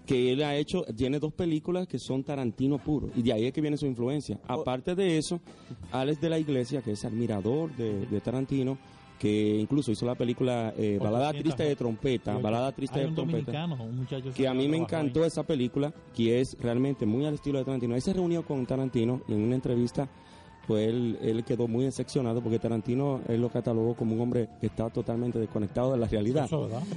[0.08, 3.10] Que él ha hecho, tiene dos películas que son Tarantino puro.
[3.16, 4.40] Y de ahí es que viene su influencia.
[4.48, 5.40] Aparte de eso,
[5.92, 8.78] Alex de la Iglesia, que es admirador de, de Tarantino,
[9.18, 12.38] que incluso hizo la película eh, Balada 800 Triste de Trompeta.
[12.38, 13.68] Balada Triste de Trompeta
[14.36, 17.96] que a mí me encantó esa película, que es realmente muy al estilo de Tarantino.
[17.96, 20.10] Él se reunió con Tarantino en una entrevista,
[20.68, 24.68] pues él, él quedó muy decepcionado porque Tarantino él lo catalogó como un hombre que
[24.68, 26.48] está totalmente desconectado de la realidad.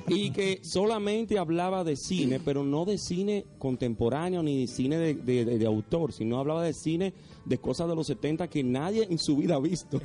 [0.09, 5.14] Y que solamente hablaba de cine, pero no de cine contemporáneo ni de cine de,
[5.14, 7.14] de- de- de autor, sino hablaba de cine
[7.45, 10.01] de cosas de los 70 que nadie en su vida ha visto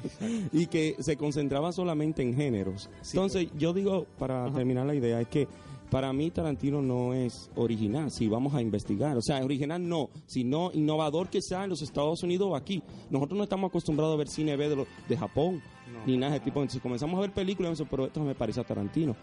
[0.53, 2.89] y que se concentraba solamente en géneros.
[3.13, 5.47] Entonces, yo digo, para terminar la idea, es que
[5.89, 9.15] para mí Tarantino no es original, si vamos a investigar.
[9.17, 12.81] O sea, original no, sino innovador que sea en los Estados Unidos o aquí.
[13.09, 15.61] Nosotros no estamos acostumbrados a ver cine B de, lo- de Japón,
[16.05, 16.59] ni nada de tipo.
[16.61, 19.15] Entonces comenzamos a ver películas y pero esto me parece a Tarantino.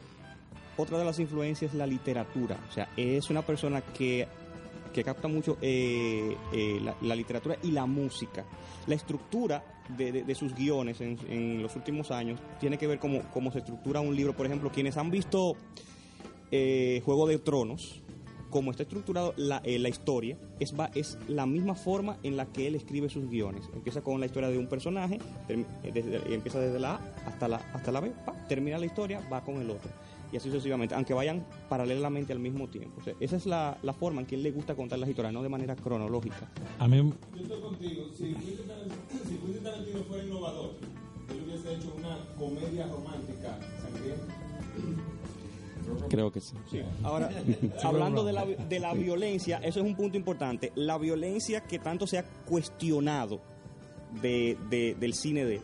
[0.76, 2.58] Otra de las influencias es la literatura.
[2.70, 4.26] O sea, es una persona que,
[4.94, 8.44] que capta mucho eh, eh, la, la literatura y la música.
[8.86, 9.62] La estructura
[9.98, 13.50] de, de- de sus guiones en, en los últimos años tiene que ver cómo, cómo
[13.52, 14.34] se estructura un libro.
[14.34, 15.56] Por ejemplo, quienes han visto
[16.52, 18.00] eh, Juego de Tronos,
[18.50, 22.44] como está estructurado la, eh, la historia, es, va- es la misma forma en la
[22.46, 23.64] que él escribe sus guiones.
[23.74, 27.48] Empieza con la historia de un personaje, term- eh, desde- empieza desde la A hasta
[27.48, 29.90] la, hasta la B, pa, termina la historia, va con el otro.
[30.30, 33.00] y así sucesivamente, aunque vayan paralelamente al mismo tiempo.
[33.02, 35.30] O sea, esa es la, la forma en que él le gusta contar las historias,
[35.30, 36.50] no de manera cronológica.
[36.78, 36.96] A mí,
[37.36, 38.04] Yo estoy contigo.
[38.16, 40.70] Si Quentin Tarantino fuera innovador,
[41.30, 45.11] él hubiese hecho una comedia romántica sangrienta.
[46.08, 46.54] Creo que sí.
[47.02, 47.30] Ahora,
[47.82, 50.72] hablando de la, de la violencia, eso es un punto importante.
[50.74, 53.40] La violencia que tanto se ha cuestionado
[54.20, 55.62] de, de- del cine de él,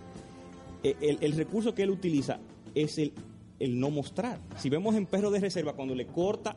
[0.82, 2.38] eh, el, el recurso que él utiliza
[2.74, 3.12] es el,
[3.58, 4.38] el no mostrar.
[4.56, 6.56] Si vemos en Perro de Reserva, cuando le corta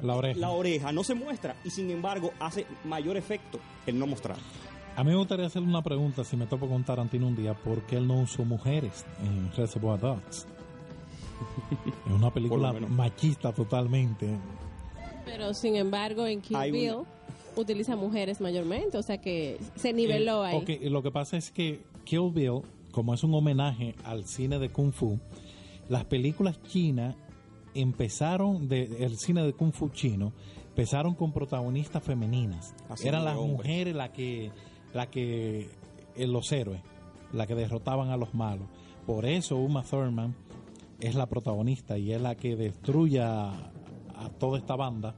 [0.00, 0.38] la oreja.
[0.38, 4.36] la oreja, no se muestra y sin embargo hace mayor efecto el no mostrar.
[4.96, 7.82] A mí me gustaría hacerle una pregunta, si me topo con Tarantino un día, ¿por
[7.82, 10.46] qué él no usó mujeres en Reservoir Dogs?
[12.06, 14.28] Es una película machista totalmente.
[15.24, 17.08] Pero sin embargo, en Kill Bill una-
[17.56, 20.56] utiliza mujeres mayormente, o sea que se niveló Eh, ahí.
[20.56, 22.60] ok, lo que pasa es que Kill Bill,
[22.92, 25.18] como es un homenaje al cine de Kung Fu,
[25.88, 27.16] las películas chinas
[27.74, 30.32] empezaron, de, el cine de Kung Fu chino,
[30.68, 32.74] empezaron con protagonistas femeninas.
[32.88, 33.58] Así Eran las hombres.
[33.58, 34.50] mujeres las que,
[34.92, 35.68] la que,
[36.16, 36.80] eh, los héroes,
[37.32, 38.66] las que derrotaban a los malos.
[39.06, 40.34] Por eso Uma Thurman
[41.06, 43.50] es la protagonista y es la que destruye a,
[44.16, 45.14] a toda esta banda.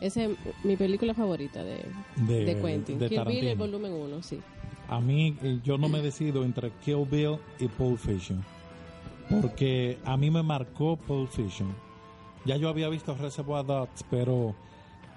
[0.00, 0.30] Esa es
[0.64, 1.84] mi película favorita de,
[2.26, 2.98] De- de Quentin.
[2.98, 4.40] de Kill Bill, el volumen 1, sí.
[4.88, 8.44] A mí, eh, yo no me decido entre Kill Bill y Pulp Fiction.
[9.40, 11.74] Porque a mí me marcó Pulp Fiction.
[12.44, 14.54] Ya yo había visto Reservoir Dogs, pero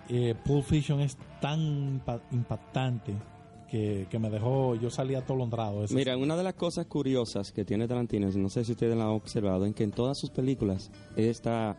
[0.09, 3.13] eh, Pulp Fiction es tan impa- impactante
[3.69, 5.83] que, que me dejó, yo salía atolondrado.
[5.83, 9.03] Ese- Mira, una de las cosas curiosas que tiene Tarantino, no sé si ustedes la
[9.05, 11.77] han observado, en que en todas sus películas él está,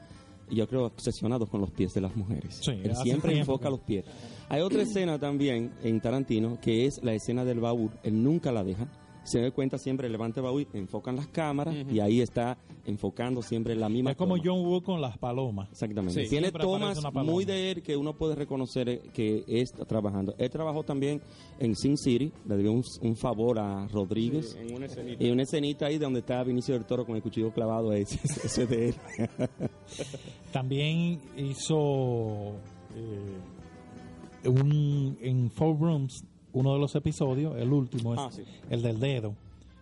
[0.51, 2.59] yo creo, obsesionado con los pies de las mujeres.
[2.63, 4.05] Sí, él siempre tiempo enfoca los pies.
[4.49, 7.91] Hay otra escena también en Tarantino que es la escena del baúl.
[8.03, 8.87] Él nunca la deja.
[9.25, 12.57] Se da cuenta siempre, levanta el baúl, enfocan las cámaras y ahí está
[12.87, 14.43] enfocando siempre la misma es como toma.
[14.45, 15.69] John Woo con las palomas.
[15.71, 16.25] Exactamente.
[16.25, 16.31] Sí.
[16.31, 20.35] Tiene tomas muy de él que uno puede reconocer que está trabajando.
[20.39, 21.21] Él trabajó también
[21.59, 24.53] en Sin City, le dio un, un favor a Rodríguez.
[24.53, 25.25] Sí, en una escenita.
[25.25, 28.63] Y una escenita ahí donde está Vinicio del Toro con el cuchillo clavado, ese, ese
[28.63, 28.95] es de él.
[30.53, 32.55] También hizo
[32.95, 33.39] eh,
[34.49, 38.45] un, en Four Rooms, uno de los episodios, el último, es Ah, sí.
[38.71, 39.35] el del dedo,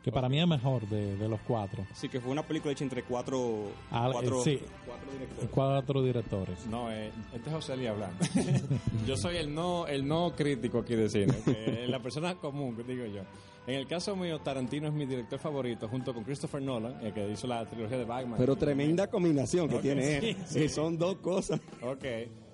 [0.03, 1.85] que para mí es mejor de, de los cuatro.
[1.95, 4.61] Sí, que fue una película hecha entre cuatro, Ah, cuatro, eh, sí.
[4.87, 5.51] cuatro directores.
[5.51, 6.67] Cuatro directores.
[6.67, 8.17] No, eh, este es José Eli hablando.
[9.07, 12.83] yo soy el no, el no crítico aquí de cine, que la persona común, que
[12.85, 13.23] digo yo.
[13.67, 17.29] En el caso mío, Tarantino es mi director favorito, junto con Christopher Nolan, el que
[17.29, 18.39] hizo la trilogía de Batman.
[18.39, 20.37] Pero tremenda combinación que tiene sí, él.
[20.47, 20.59] sí.
[20.61, 21.61] Sí, Son dos cosas.
[21.83, 22.05] Ok.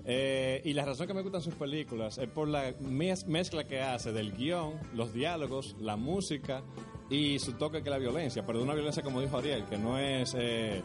[0.04, 3.80] Eh, y la razón que me gustan sus películas es por la mez- mezcla que
[3.80, 6.62] hace del guion, los diálogos, la música
[7.08, 8.44] y su toque que es la violencia.
[8.44, 10.82] Pero de una violencia, como dijo Ariel, que no es eh,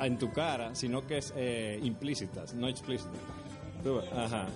[0.00, 3.10] en tu cara, sino que es eh, implícita, no explícita.
[3.84, 4.46] Tú Ajá.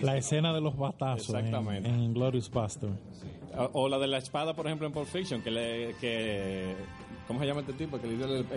[0.00, 1.88] La escena de los batazos en, Exactamente.
[1.88, 2.90] en Glorious Buster.
[3.56, 5.94] O, o la de la espada, por ejemplo, en Pulp Fiction, que le...
[6.00, 6.74] Que,
[7.30, 7.96] ¿Cómo se llama este tipo?
[7.96, 8.56] Que le dio el, que.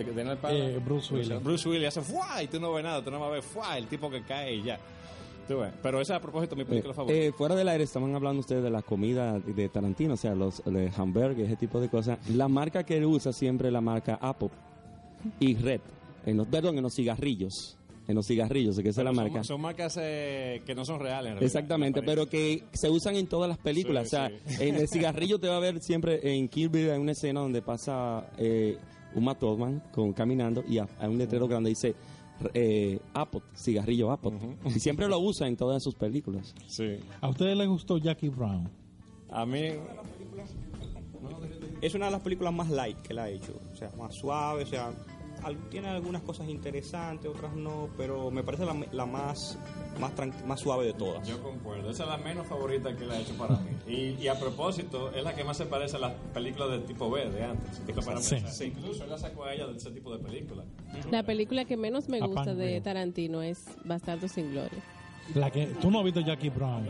[0.50, 1.44] Eh, Bruce Willis.
[1.44, 2.42] Bruce Willis hace ¡fua!
[2.42, 3.78] y tú no ves nada, tú no vas a ver ¡fua!
[3.78, 4.80] el tipo que cae y ya.
[5.46, 5.72] Tú ves.
[5.80, 7.16] Pero esa a propósito mi película favorita.
[7.16, 10.60] Eh, fuera del aire estaban hablando ustedes de la comida de Tarantino, o sea, los,
[10.66, 12.18] los hamburgues, ese tipo de cosas.
[12.30, 14.50] La marca que él usa siempre es la marca Apple
[15.38, 15.80] y Red.
[16.26, 17.78] En los, perdón, en los cigarrillos.
[18.06, 19.36] En los cigarrillos, que esa es la marca.
[19.36, 21.42] Son, son marcas eh, que no son reales, en realidad.
[21.42, 24.10] Exactamente, pero que se usan en todas las películas.
[24.10, 24.62] Sí, o sea, sí.
[24.62, 27.62] en el cigarrillo te va a ver siempre en Kill Bill hay una escena donde
[27.62, 28.76] pasa eh,
[29.14, 31.94] Uma Thurman con caminando y hay un letrero grande dice
[32.52, 34.32] eh, Apple, cigarrillo Apple.
[34.66, 36.54] Y siempre lo usa en todas sus películas.
[36.66, 36.98] Sí.
[37.20, 38.68] ¿A ustedes les gustó Jackie Brown?
[39.30, 39.68] A mí...
[41.80, 43.60] Es una de las películas más light que él ha hecho.
[43.72, 44.92] O sea, más suave, o sea,
[45.70, 49.58] tiene algunas cosas interesantes, otras no, pero me parece la, la más,
[50.00, 51.26] más, tran- más suave de todas.
[51.26, 53.70] Yo concuerdo, esa es la menos favorita que él ha hecho para mí.
[53.86, 57.10] Y, y a propósito, es la que más se parece a las películas del tipo
[57.10, 57.76] B de antes.
[57.76, 58.34] si te paras a Sí.
[58.36, 58.66] pensar.
[58.66, 60.64] Incluso él la sacó a ella de ese tipo de películas.
[61.10, 62.80] La película que menos me gusta de.
[62.80, 64.82] Tarantino es Bastardo sin Gloria.
[65.34, 66.88] La que, tú no has visto Jackie Brown.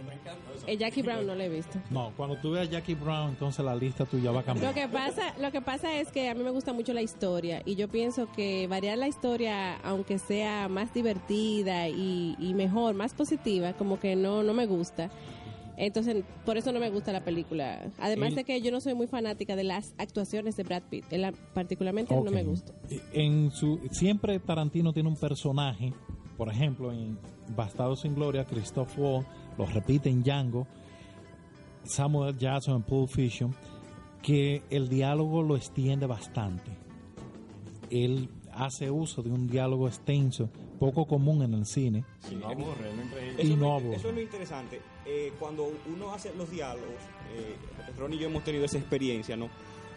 [0.66, 1.78] Eh, Jackie Brown no la he visto.
[1.90, 4.68] No, cuando tú veas Jackie Brown, entonces la lista tuya va a cambiar.
[4.68, 7.62] Lo que pasa, lo que pasa es que a mí me gusta mucho la historia
[7.64, 13.14] y yo pienso que variar la historia, aunque sea más divertida y, y mejor, más
[13.14, 15.10] positiva, como que no, no me gusta.
[15.76, 17.90] Entonces, por eso no me gusta la película.
[17.98, 21.04] Además El- de que yo no soy muy fanática de las actuaciones de Brad Pitt.
[21.12, 22.72] Él, particularmente no me gusta.
[23.12, 25.92] En su, siempre Tarantino tiene un personaje,
[26.36, 27.18] por ejemplo, en
[27.56, 29.28] Bastardo sin Gloria, Christoph Waltz,
[29.58, 30.66] lo repite en Django,
[31.84, 33.54] Samuel Jackson en Pulp Fiction,
[34.22, 36.70] que el diálogo lo extiende bastante.
[37.90, 42.04] Él hace uso de un diálogo extenso, poco común en el cine.
[42.20, 42.90] Si no aburre,
[43.38, 43.38] es.
[43.38, 43.96] Y Eso, no es lo- aburre.
[43.96, 44.80] eso es lo interesante.
[45.06, 46.88] Eh, cuando uno hace los diálogos,
[47.36, 47.56] eh,
[47.98, 49.48] Ron y yo hemos tenido esa experiencia, ¿no?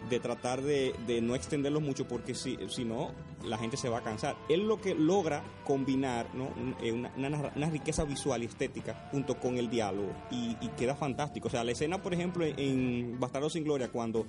[0.08, 3.10] De tratar de, de no extenderlos mucho porque si, si no,
[3.44, 4.36] la gente se va a cansar.
[4.48, 6.48] Él lo que logra combinar, ¿no?
[6.82, 10.94] Eh, Una, una una riqueza visual y estética junto con el diálogo y, y queda
[10.94, 11.48] fantástico.
[11.48, 14.24] O sea, la escena, por ejemplo, en, en Bastardo sin Gloria, cuando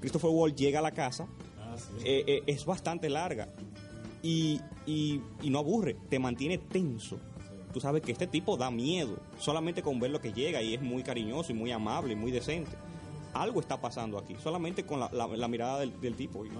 [0.00, 1.26] Christopher Wall llega a la casa,
[2.04, 3.48] eh, eh, es bastante larga
[4.22, 7.18] y, y, y no aburre, te mantiene tenso.
[7.72, 10.82] Tú sabes que este tipo da miedo, solamente con ver lo que llega y es
[10.82, 12.72] muy cariñoso y muy amable y muy decente.
[13.34, 16.44] Algo está pasando aquí, solamente con la, la- la mirada del, del tipo.
[16.44, 16.50] y-.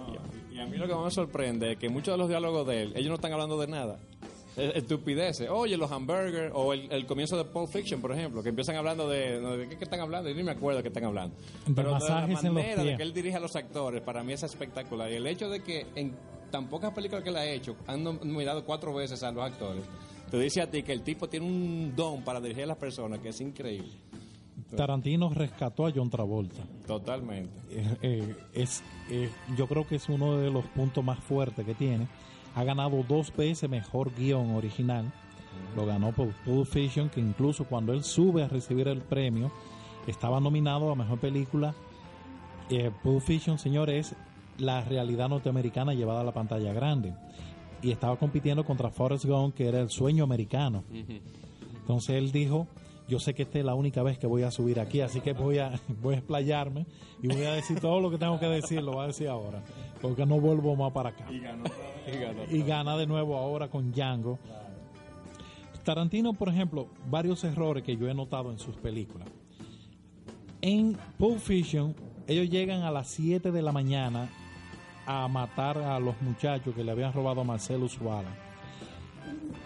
[0.55, 2.83] Y a mí lo que más me sorprende es que muchos de los diálogos de
[2.83, 3.99] él, ellos no están hablando de nada.
[4.57, 5.49] Es- Estupideces.
[5.51, 9.09] Oye, los hamburgers o el, el comienzo de Pulp Fiction, por ejemplo, que empiezan hablando
[9.09, 9.41] de...
[9.41, 10.29] no, ¿De qué, qué están hablando?
[10.29, 11.35] Yo ni me acuerdo de qué están hablando.
[11.66, 14.03] De Pero de la masajes en los manera de que él dirige a los actores,
[14.03, 15.11] para mí es espectacular.
[15.11, 16.14] Y el hecho de que en
[16.51, 19.85] tan pocas películas que él ha hecho, han nom- nominado cuatro veces a los actores,
[20.31, 23.20] te dice a ti que el tipo tiene un don para dirigir a las personas
[23.20, 23.93] que es increíble.
[24.76, 26.62] Tarantino rescató a John Travolta.
[26.86, 27.53] Totalmente.
[27.70, 31.74] Eh, eh, es, eh, yo creo que es uno de los puntos más fuertes que
[31.74, 32.09] tiene.
[32.55, 35.12] Ha ganado dos veces mejor guion original.
[35.76, 39.50] Lo ganó por Pulp Fiction, que incluso cuando él sube a recibir el premio,
[40.07, 41.74] estaba nominado a mejor película.
[43.03, 44.16] Pulp Fiction, señores, es
[44.59, 47.14] la realidad norteamericana llevada a la pantalla grande.
[47.82, 50.84] Y estaba compitiendo contra Forrest Gump, que era el sueño americano.
[51.80, 52.66] Entonces él dijo,
[53.13, 55.35] yo sé que esta es la única vez que voy a subir aquí, así que
[55.35, 56.87] voy a, voy a explayarme
[57.23, 59.63] y voy a decir todo lo que tengo que decir, lo voy a decir ahora,
[60.01, 61.27] porque no vuelvo más para acá.
[61.31, 61.65] Y ganó.
[62.07, 62.43] Y ganó.
[62.51, 64.39] Y gana de nuevo ahora con Django.
[65.85, 69.29] Tarantino, por ejemplo, varios errores que yo he notado en sus películas.
[70.63, 71.95] En Pulp Fiction,
[72.27, 74.31] ellos llegan a las 7 de la mañana
[75.05, 78.33] a matar a los muchachos que le habían robado a Marcelo Suárez.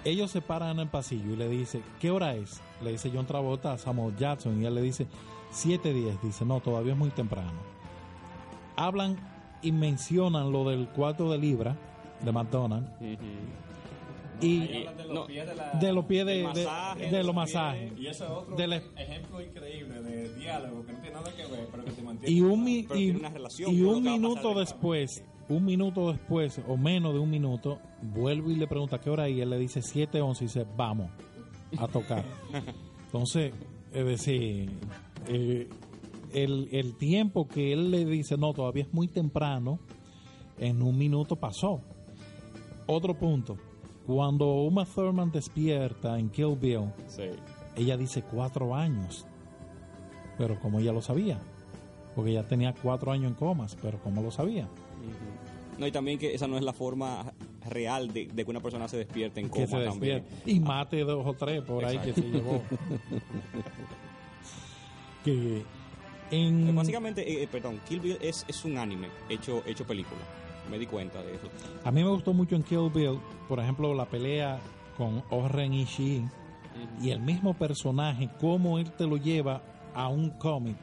[0.06, 2.60] Ellos se paran en el pasillo y le dice, ¿qué hora es?
[2.82, 5.06] Le dice John Travolta a Samuel Jackson y él le dice,
[5.52, 6.20] 7.10.
[6.22, 7.50] Dice, no, todavía es muy temprano.
[8.76, 9.16] Hablan
[9.62, 11.76] y mencionan lo del cuarto de libra
[12.22, 12.88] de McDonald's
[14.40, 17.24] y Ahí hablan de los pies de la- de los pies de, de- masaje, de
[17.24, 17.92] los masajes.
[17.98, 21.68] Y ese es otro la- ejemplo increíble de diálogo que no tiene nada que ver,
[21.72, 22.34] pero que te mantiene.
[22.36, 26.60] y un, Pero y, tiene una relación y un minuto de después, un minuto después,
[26.66, 29.80] o menos de un minuto, vuelve y le pregunta qué hora y él le dice
[29.80, 31.10] 7.11 y dice, vamos
[31.78, 32.24] a tocar.
[33.06, 33.52] Entonces,
[33.92, 34.70] es decir,
[35.28, 35.68] eh,
[36.32, 39.78] el, el tiempo que él le dice, no, todavía es muy temprano,
[40.58, 41.80] en un minuto pasó.
[42.86, 43.56] Otro punto,
[44.06, 46.92] cuando Uma Thurman despierta en Kill Bill,
[47.74, 49.26] ella dice cuatro años,
[50.38, 51.40] pero como ella lo sabía,
[52.14, 54.68] porque ella tenía cuatro años en comas, pero como lo sabía.
[55.78, 57.32] No, y también que esa no es la forma
[57.68, 60.24] real de, de que una persona se despierte en coma también.
[60.46, 62.62] y mate dos o tres por ahí que se llevó.
[65.24, 65.62] que
[66.30, 70.20] en Eh, Básicamente, eh, perdón, Kill Bill es, es un anime hecho, hecho película.
[70.70, 71.48] Me di cuenta de eso.
[71.84, 74.58] a mí me gustó mucho en Kill Bill, por ejemplo, la pelea
[74.96, 76.24] con Oren Ishii
[77.00, 79.62] y el mismo personaje, cómo él te lo lleva
[79.94, 80.76] a un cómic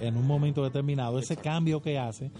[0.00, 1.18] en un momento determinado.
[1.18, 2.30] Ese cambio que hace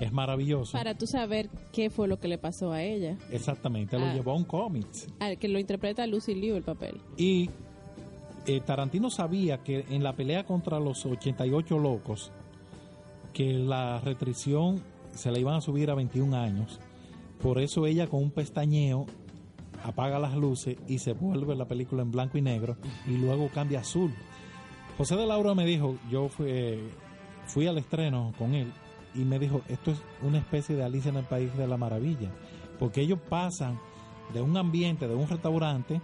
[0.00, 0.72] es maravilloso.
[0.72, 3.16] Para tú saber qué fue lo que le pasó a ella.
[3.30, 4.14] Exactamente, lo Ah.
[4.14, 4.86] llevó a un cómic.
[5.20, 7.00] Al que lo interpreta Lucy Liu el papel.
[7.16, 7.50] Y
[8.46, 12.32] eh, Tarantino sabía que en la pelea contra los 88 locos,
[13.32, 14.82] que la restricción
[15.12, 16.80] se la iban a subir a 21 años.
[17.42, 19.06] Por eso ella con un pestañeo
[19.84, 22.76] apaga las luces y se vuelve la película en blanco y negro
[23.06, 24.12] y luego cambia a azul.
[24.96, 26.88] José de Laura me dijo, yo fui, eh,
[27.46, 28.72] fui al estreno con él
[29.14, 32.30] y me dijo, esto es una especie de Alicia en el País de la Maravilla,
[32.78, 33.78] porque ellos pasan
[34.32, 36.00] de un ambiente, de un restaurante,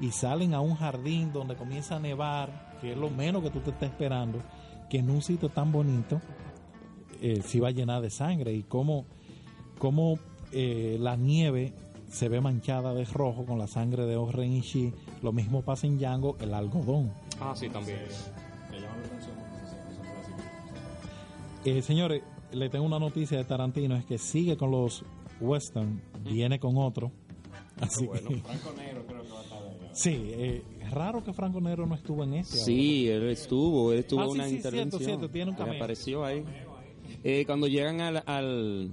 [0.00, 3.60] y salen a un jardín donde comienza a nevar, que es lo menos que tú
[3.60, 4.40] te estás esperando,
[4.88, 6.20] que en un sitio tan bonito
[7.20, 9.04] eh, se iba a llenar de sangre y cómo,
[9.78, 10.18] cómo
[10.52, 11.74] eh, la nieve
[12.08, 14.92] se ve manchada de rojo con la sangre de Oren Ishii.
[15.22, 17.12] Lo mismo pasa en Django, el algodón.
[17.40, 18.00] Ah, sí, también.
[21.64, 22.22] Eh, señores,
[22.52, 25.04] le tengo una noticia de Tarantino, es que sigue con los
[25.40, 27.10] western, viene con otro.
[27.80, 29.88] Así que, Franco Negro creo que va a estar ahí.
[29.92, 32.58] sí, eh, es raro que Franco Negro no estuvo en este.
[32.58, 35.02] Sí, él estuvo, él tuvo Ah, sí, una sí, cierto, intervención.
[35.02, 35.74] cierto, tiene un cameo.
[35.76, 36.44] apareció ahí.
[37.24, 38.90] Eh, cuando llegan al, al,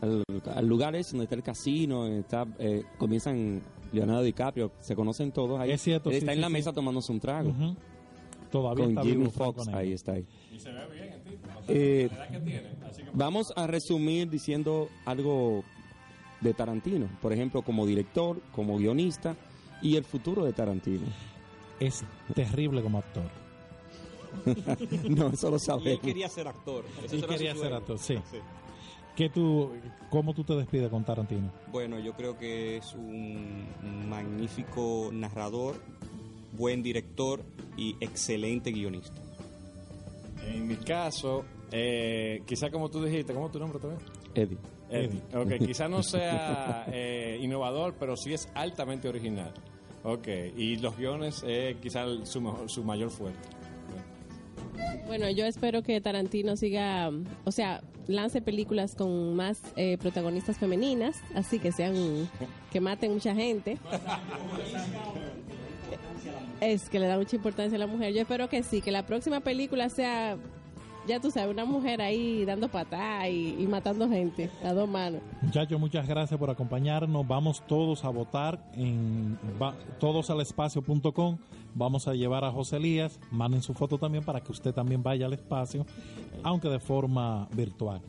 [0.00, 0.24] al,
[0.54, 5.58] al lugar ese donde está el casino, está, eh, comienzan Leonardo DiCaprio, se conocen todos
[5.60, 5.72] ahí.
[5.72, 6.52] Es cierto, él sí, está sí, en la sí.
[6.52, 7.50] mesa tomándose un trago.
[7.50, 7.76] Ujú.
[8.50, 10.26] Todavía con está Jimmy Fox, ahí está ahí.
[10.54, 11.11] Y se ve bien.
[11.68, 12.08] Eh,
[13.14, 15.64] Vamos a resumir diciendo algo
[16.40, 17.08] de Tarantino.
[17.20, 19.36] Por ejemplo, como director, como guionista
[19.82, 21.06] y el futuro de Tarantino.
[21.78, 22.04] Es
[22.34, 23.24] terrible como actor.
[25.08, 26.00] no, eso lo Y él sabemos.
[26.00, 26.84] quería ser actor.
[27.08, 28.16] Su quería ser actor, sí.
[29.16, 29.70] ¿Qué tú,
[30.10, 31.52] ¿Cómo tú te despides con Tarantino?
[31.70, 33.66] Bueno, yo creo que es un
[34.08, 35.82] magnífico narrador,
[36.56, 37.44] buen director
[37.76, 39.20] y excelente guionista.
[40.48, 44.00] En mi caso, eh, quizá como tú dijiste, ¿cómo es tu nombre otra vez?
[44.34, 44.58] Eddie.
[44.90, 45.22] Eddie.
[45.34, 49.52] Ok, quizá no sea eh, innovador, pero sí es altamente original.
[50.04, 50.26] Ok,
[50.56, 53.48] y los guiones es quizá el- su, mejor- su mayor fuerte.
[55.06, 57.10] Bueno, yo espero que Tarantino siga,
[57.44, 62.28] o sea, lance películas con más eh, protagonistas femeninas, así que sean,
[62.72, 63.78] que maten mucha gente.
[66.64, 68.14] Es que le da mucha importancia a la mujer.
[68.14, 70.36] Yo espero que sí, que la próxima película sea,
[71.08, 75.20] ya tú sabes, una mujer ahí dando patada y, matando gente a dos manos.
[75.40, 77.26] Muchachos, muchas gracias por acompañarnos.
[77.26, 81.38] Vamos todos a votar en va- todosalespacio.com.
[81.74, 83.18] Vamos a llevar a José Elías.
[83.32, 85.84] Manden su foto también para que usted también vaya al espacio,
[86.44, 88.00] aunque de forma virtual.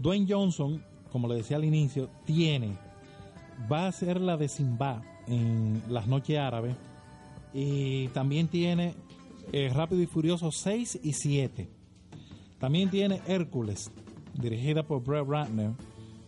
[0.00, 0.82] Dwayne Johnson,
[1.12, 2.76] como le decía al inicio, tiene,
[3.70, 6.74] va a ser la de Simba en las noches árabes
[7.58, 8.94] y también tiene
[9.52, 11.68] eh, Rápido y Furioso 6 y 7.
[12.58, 13.90] También tiene Hércules,
[14.34, 15.70] dirigida por Brett Ratner.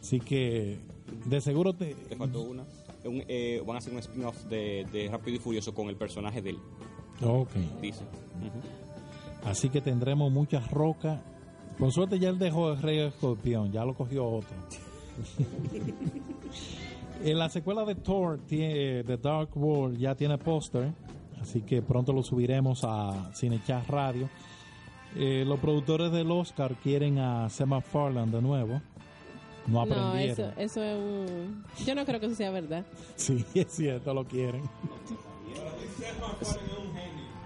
[0.00, 0.78] Así que
[1.26, 1.94] de seguro te...
[1.94, 2.64] Te faltó una.
[3.04, 6.40] Un, eh, van a hacer un spin-off de, de Rápido y Furioso con el personaje
[6.42, 6.58] de él,
[7.22, 7.50] Ok.
[7.82, 8.04] dice.
[9.44, 11.20] Así que tendremos muchas rocas.
[11.78, 14.56] Con suerte ya él dejó el Rey Escorpión, ya lo cogió otro.
[17.24, 20.92] en la secuela de Thor, tie- The Dark World, ya tiene póster.
[21.40, 24.28] Así que pronto lo subiremos a Cinechat Radio.
[25.16, 28.80] Eh, los productores del Oscar quieren a Sema Farland de nuevo.
[29.66, 30.30] No No, aprendieron.
[30.30, 31.64] eso, eso es un...
[31.86, 32.84] Yo no creo que eso sea verdad.
[33.16, 34.62] Sí, es cierto, lo quieren.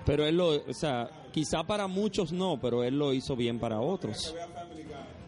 [0.05, 3.80] Pero él lo, o sea, quizá para muchos no, pero él lo hizo bien para
[3.80, 4.34] otros.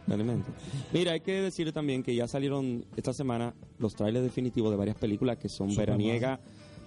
[0.07, 0.51] Realmente.
[0.93, 4.97] Mira, hay que decir también que ya salieron esta semana los trailers definitivos de varias
[4.97, 6.39] películas que son Superman.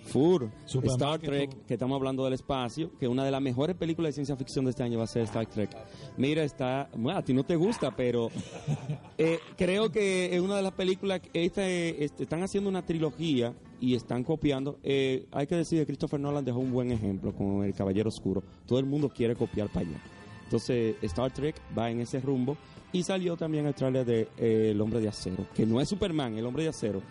[0.08, 3.42] Fur, Superman, Star que Trek, tú- que estamos hablando del espacio, que una de las
[3.42, 5.70] mejores películas de ciencia ficción de este año va a ser Star Trek.
[6.18, 8.30] Mira, está, bueno, a ti no te gusta, pero
[9.18, 13.54] eh, creo que es una de las películas, que este, este, están haciendo una trilogía
[13.80, 14.80] y están copiando.
[14.84, 18.44] Eh, hay que decir que Christopher Nolan dejó un buen ejemplo con El Caballero Oscuro.
[18.66, 20.00] Todo el mundo quiere copiar para allá.
[20.46, 22.56] Entonces, Star Trek va en ese rumbo.
[22.94, 26.38] Y salió también el tráiler de eh, El Hombre de Acero, que no es Superman,
[26.38, 27.02] El Hombre de Acero.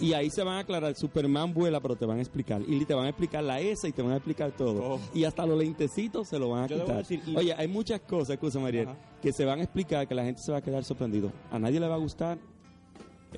[0.00, 2.60] Y ahí se van a aclarar, Superman vuela, pero te van a explicar.
[2.68, 5.00] Y te van a explicar la S y te van a explicar todo.
[5.14, 6.96] Y hasta los lentecitos se lo van a Yo quitar.
[6.98, 8.98] decir, y- Oye, hay muchas cosas, excusa Mariel, Ajá.
[9.22, 11.32] que se van a explicar, que la gente se va a quedar sorprendido.
[11.50, 12.38] A nadie le va a gustar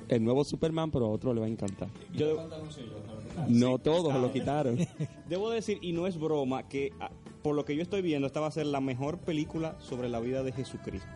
[0.09, 1.87] el nuevo Superman, pero a otro le va a encantar.
[2.13, 2.43] Yo debo,
[3.47, 4.77] No todos lo quitaron.
[5.29, 7.09] debo decir, y no es broma, que ah,
[7.41, 10.19] por lo que yo estoy viendo, esta va a ser la mejor película sobre la
[10.19, 11.07] vida de Jesucristo.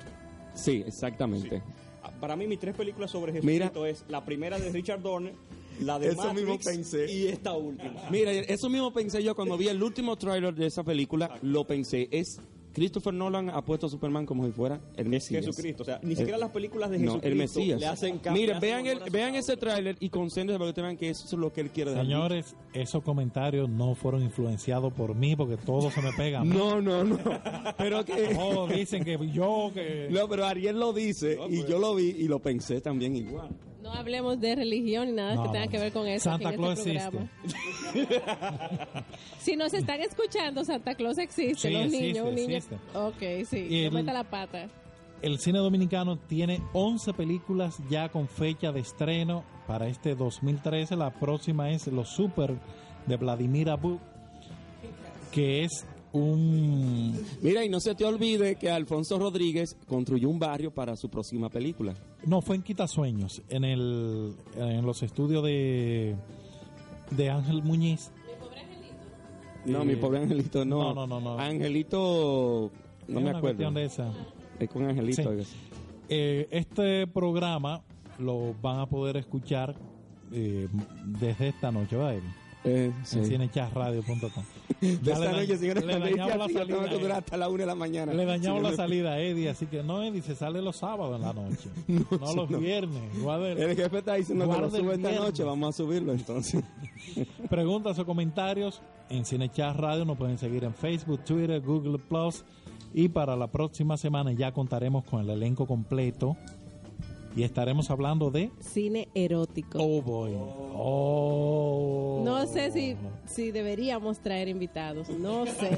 [0.60, 1.62] Sí, exactamente.
[2.04, 3.68] Ah, Para mí, mis tres películas sobre Mira.
[3.68, 5.34] Jesucristo es la primera de Richard Donner,
[5.82, 7.12] la de Eso mismo Matrix pensé.
[7.12, 8.02] y esta última.
[8.10, 12.08] Mira, eso mismo pensé yo cuando vi el último tráiler de esa película, lo pensé,
[12.12, 12.40] es
[12.80, 15.46] Christopher Nolan ha puesto a Superman como si fuera el Es Mesías.
[15.46, 17.80] Jesucristo, o sea, ni Eh, siquiera las películas de No, Jesucristo el Mesías.
[17.82, 18.42] le hacen cambio.
[18.42, 21.34] Miren, vean, el, vean ese tráiler y concéntrense para que ustedes vean que eso es
[21.34, 22.06] lo que él quiere dejar.
[22.06, 26.40] Señores, esos comentarios no fueron influenciados por mí porque todo se me pega.
[26.40, 26.50] a mí.
[26.60, 27.18] No, no, no.
[27.78, 28.14] Pero que...
[28.36, 30.08] Todos dicen que yo, que...
[30.10, 33.16] No, pero Ariel lo dice No, y pero- yo lo vi y lo pensé también
[33.16, 33.50] igual.
[33.82, 36.30] No hablemos de religión ni nada No, que tenga que ver con eso.
[36.30, 37.30] Santa en Claus este existe.
[39.40, 41.56] si nos están escuchando, Santa Claus existe.
[41.70, 42.58] Sí, los existe, niños, un niño.
[42.58, 42.76] existe.
[42.94, 43.68] Ok, sí.
[43.70, 44.68] Y el- meta la pata.
[45.22, 50.96] El cine dominicano tiene 11 películas ya con fecha de estreno para este 2013.
[50.96, 52.56] La próxima es Los Super
[53.06, 53.98] de Vladimir Abud,
[55.32, 57.16] que es un...
[57.42, 61.50] Mira, y no se te olvide que Alfonso Rodríguez construyó un barrio para su próxima
[61.50, 61.94] película.
[62.26, 66.16] No, fue en Quitasueños, en, el, en los estudios de,
[67.12, 68.12] de Ángel Muñiz.
[69.66, 70.94] No, Eh, mi pobre Angelito, no.
[70.94, 71.38] no, no, no.
[71.38, 72.72] Angelito,
[73.08, 73.42] no Es me una acuerdo.
[73.42, 74.12] cuestión de esa.
[74.60, 75.44] Es con Angelito.
[75.44, 75.56] Sí.
[76.10, 77.82] Eh, este programa
[78.18, 79.76] lo van a poder escuchar
[80.32, 80.68] eh,
[81.06, 82.14] desde esta noche, ¿va?
[82.14, 82.24] Eddie?
[82.64, 83.20] Eh, sí.
[83.20, 84.44] En cinecharradio.com.
[84.82, 87.20] De esta noche, señores, le dañamos la tengo que salida, durar eh.
[87.20, 88.14] hasta la una de la mañana.
[88.14, 91.22] Le dañamos la salida a Eddie, así que no, Eddie, se sale los sábados en
[91.22, 91.70] la noche.
[91.88, 92.60] No, los no.
[92.60, 93.02] viernes.
[93.58, 96.64] El jefe está diciendo que lo sube esta noche, vamos a subirlo entonces.
[97.50, 100.04] Preguntas o comentarios en Cinechat Radio.
[100.04, 102.44] Nos pueden seguir en Facebook, Twitter, Google Plus.
[102.94, 106.36] Y para la próxima semana ya contaremos con el elenco completo
[107.36, 109.80] y estaremos hablando de Cine erótico.
[109.80, 110.32] Oh boy.
[110.38, 112.22] Oh.
[112.26, 115.78] No sé si, si deberíamos traer invitados, no sé.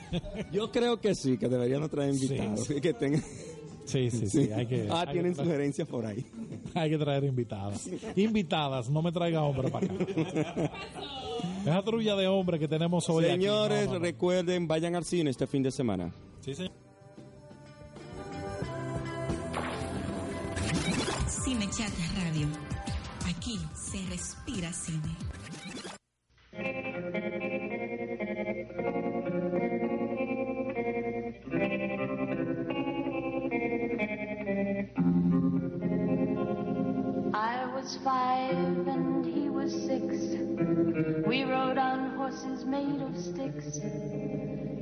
[0.52, 2.66] Yo creo que sí, que deberían traer invitados.
[2.66, 2.80] Sí.
[2.80, 3.22] Que tengan...
[3.84, 4.50] Sí, sí, sí.
[4.52, 6.24] Hay que, ah, hay tienen sugerencias por ahí.
[6.74, 7.88] Hay que traer invitadas.
[8.16, 9.94] Invitadas, no me traiga hombre para acá.
[11.62, 14.04] Esa trulla de hombres que tenemos hoy aquí, Señores, no, no, no.
[14.04, 16.12] recuerden, vayan al cine este fin de semana.
[16.40, 16.72] Sí, señor.
[21.74, 21.90] Chat
[22.22, 22.46] Radio.
[23.26, 25.16] Aquí se respira cine.
[37.32, 40.36] I was five and he was six.
[41.26, 43.80] We rode on horses made of sticks.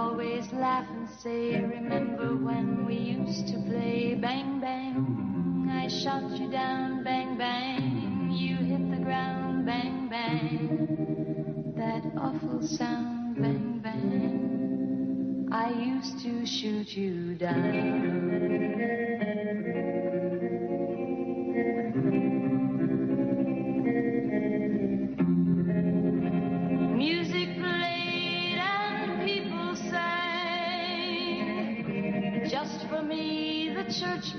[0.00, 5.68] Always laugh and say, Remember when we used to play bang bang?
[5.70, 8.30] I shot you down, bang bang.
[8.32, 11.74] You hit the ground, bang bang.
[11.76, 15.48] That awful sound, bang bang.
[15.52, 18.70] I used to shoot you down.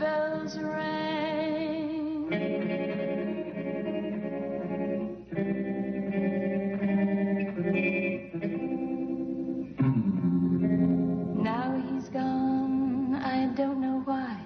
[0.01, 2.27] Bells rang.
[11.43, 14.37] Now he's gone, I don't know why.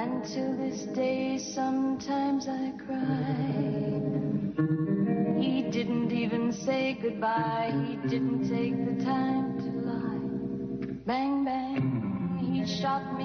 [0.00, 4.00] And till this day, sometimes I cry.
[5.38, 7.72] He didn't even say goodbye.
[7.86, 10.96] He didn't take the time to lie.
[11.04, 11.41] Bang.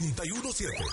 [0.00, 0.88] 917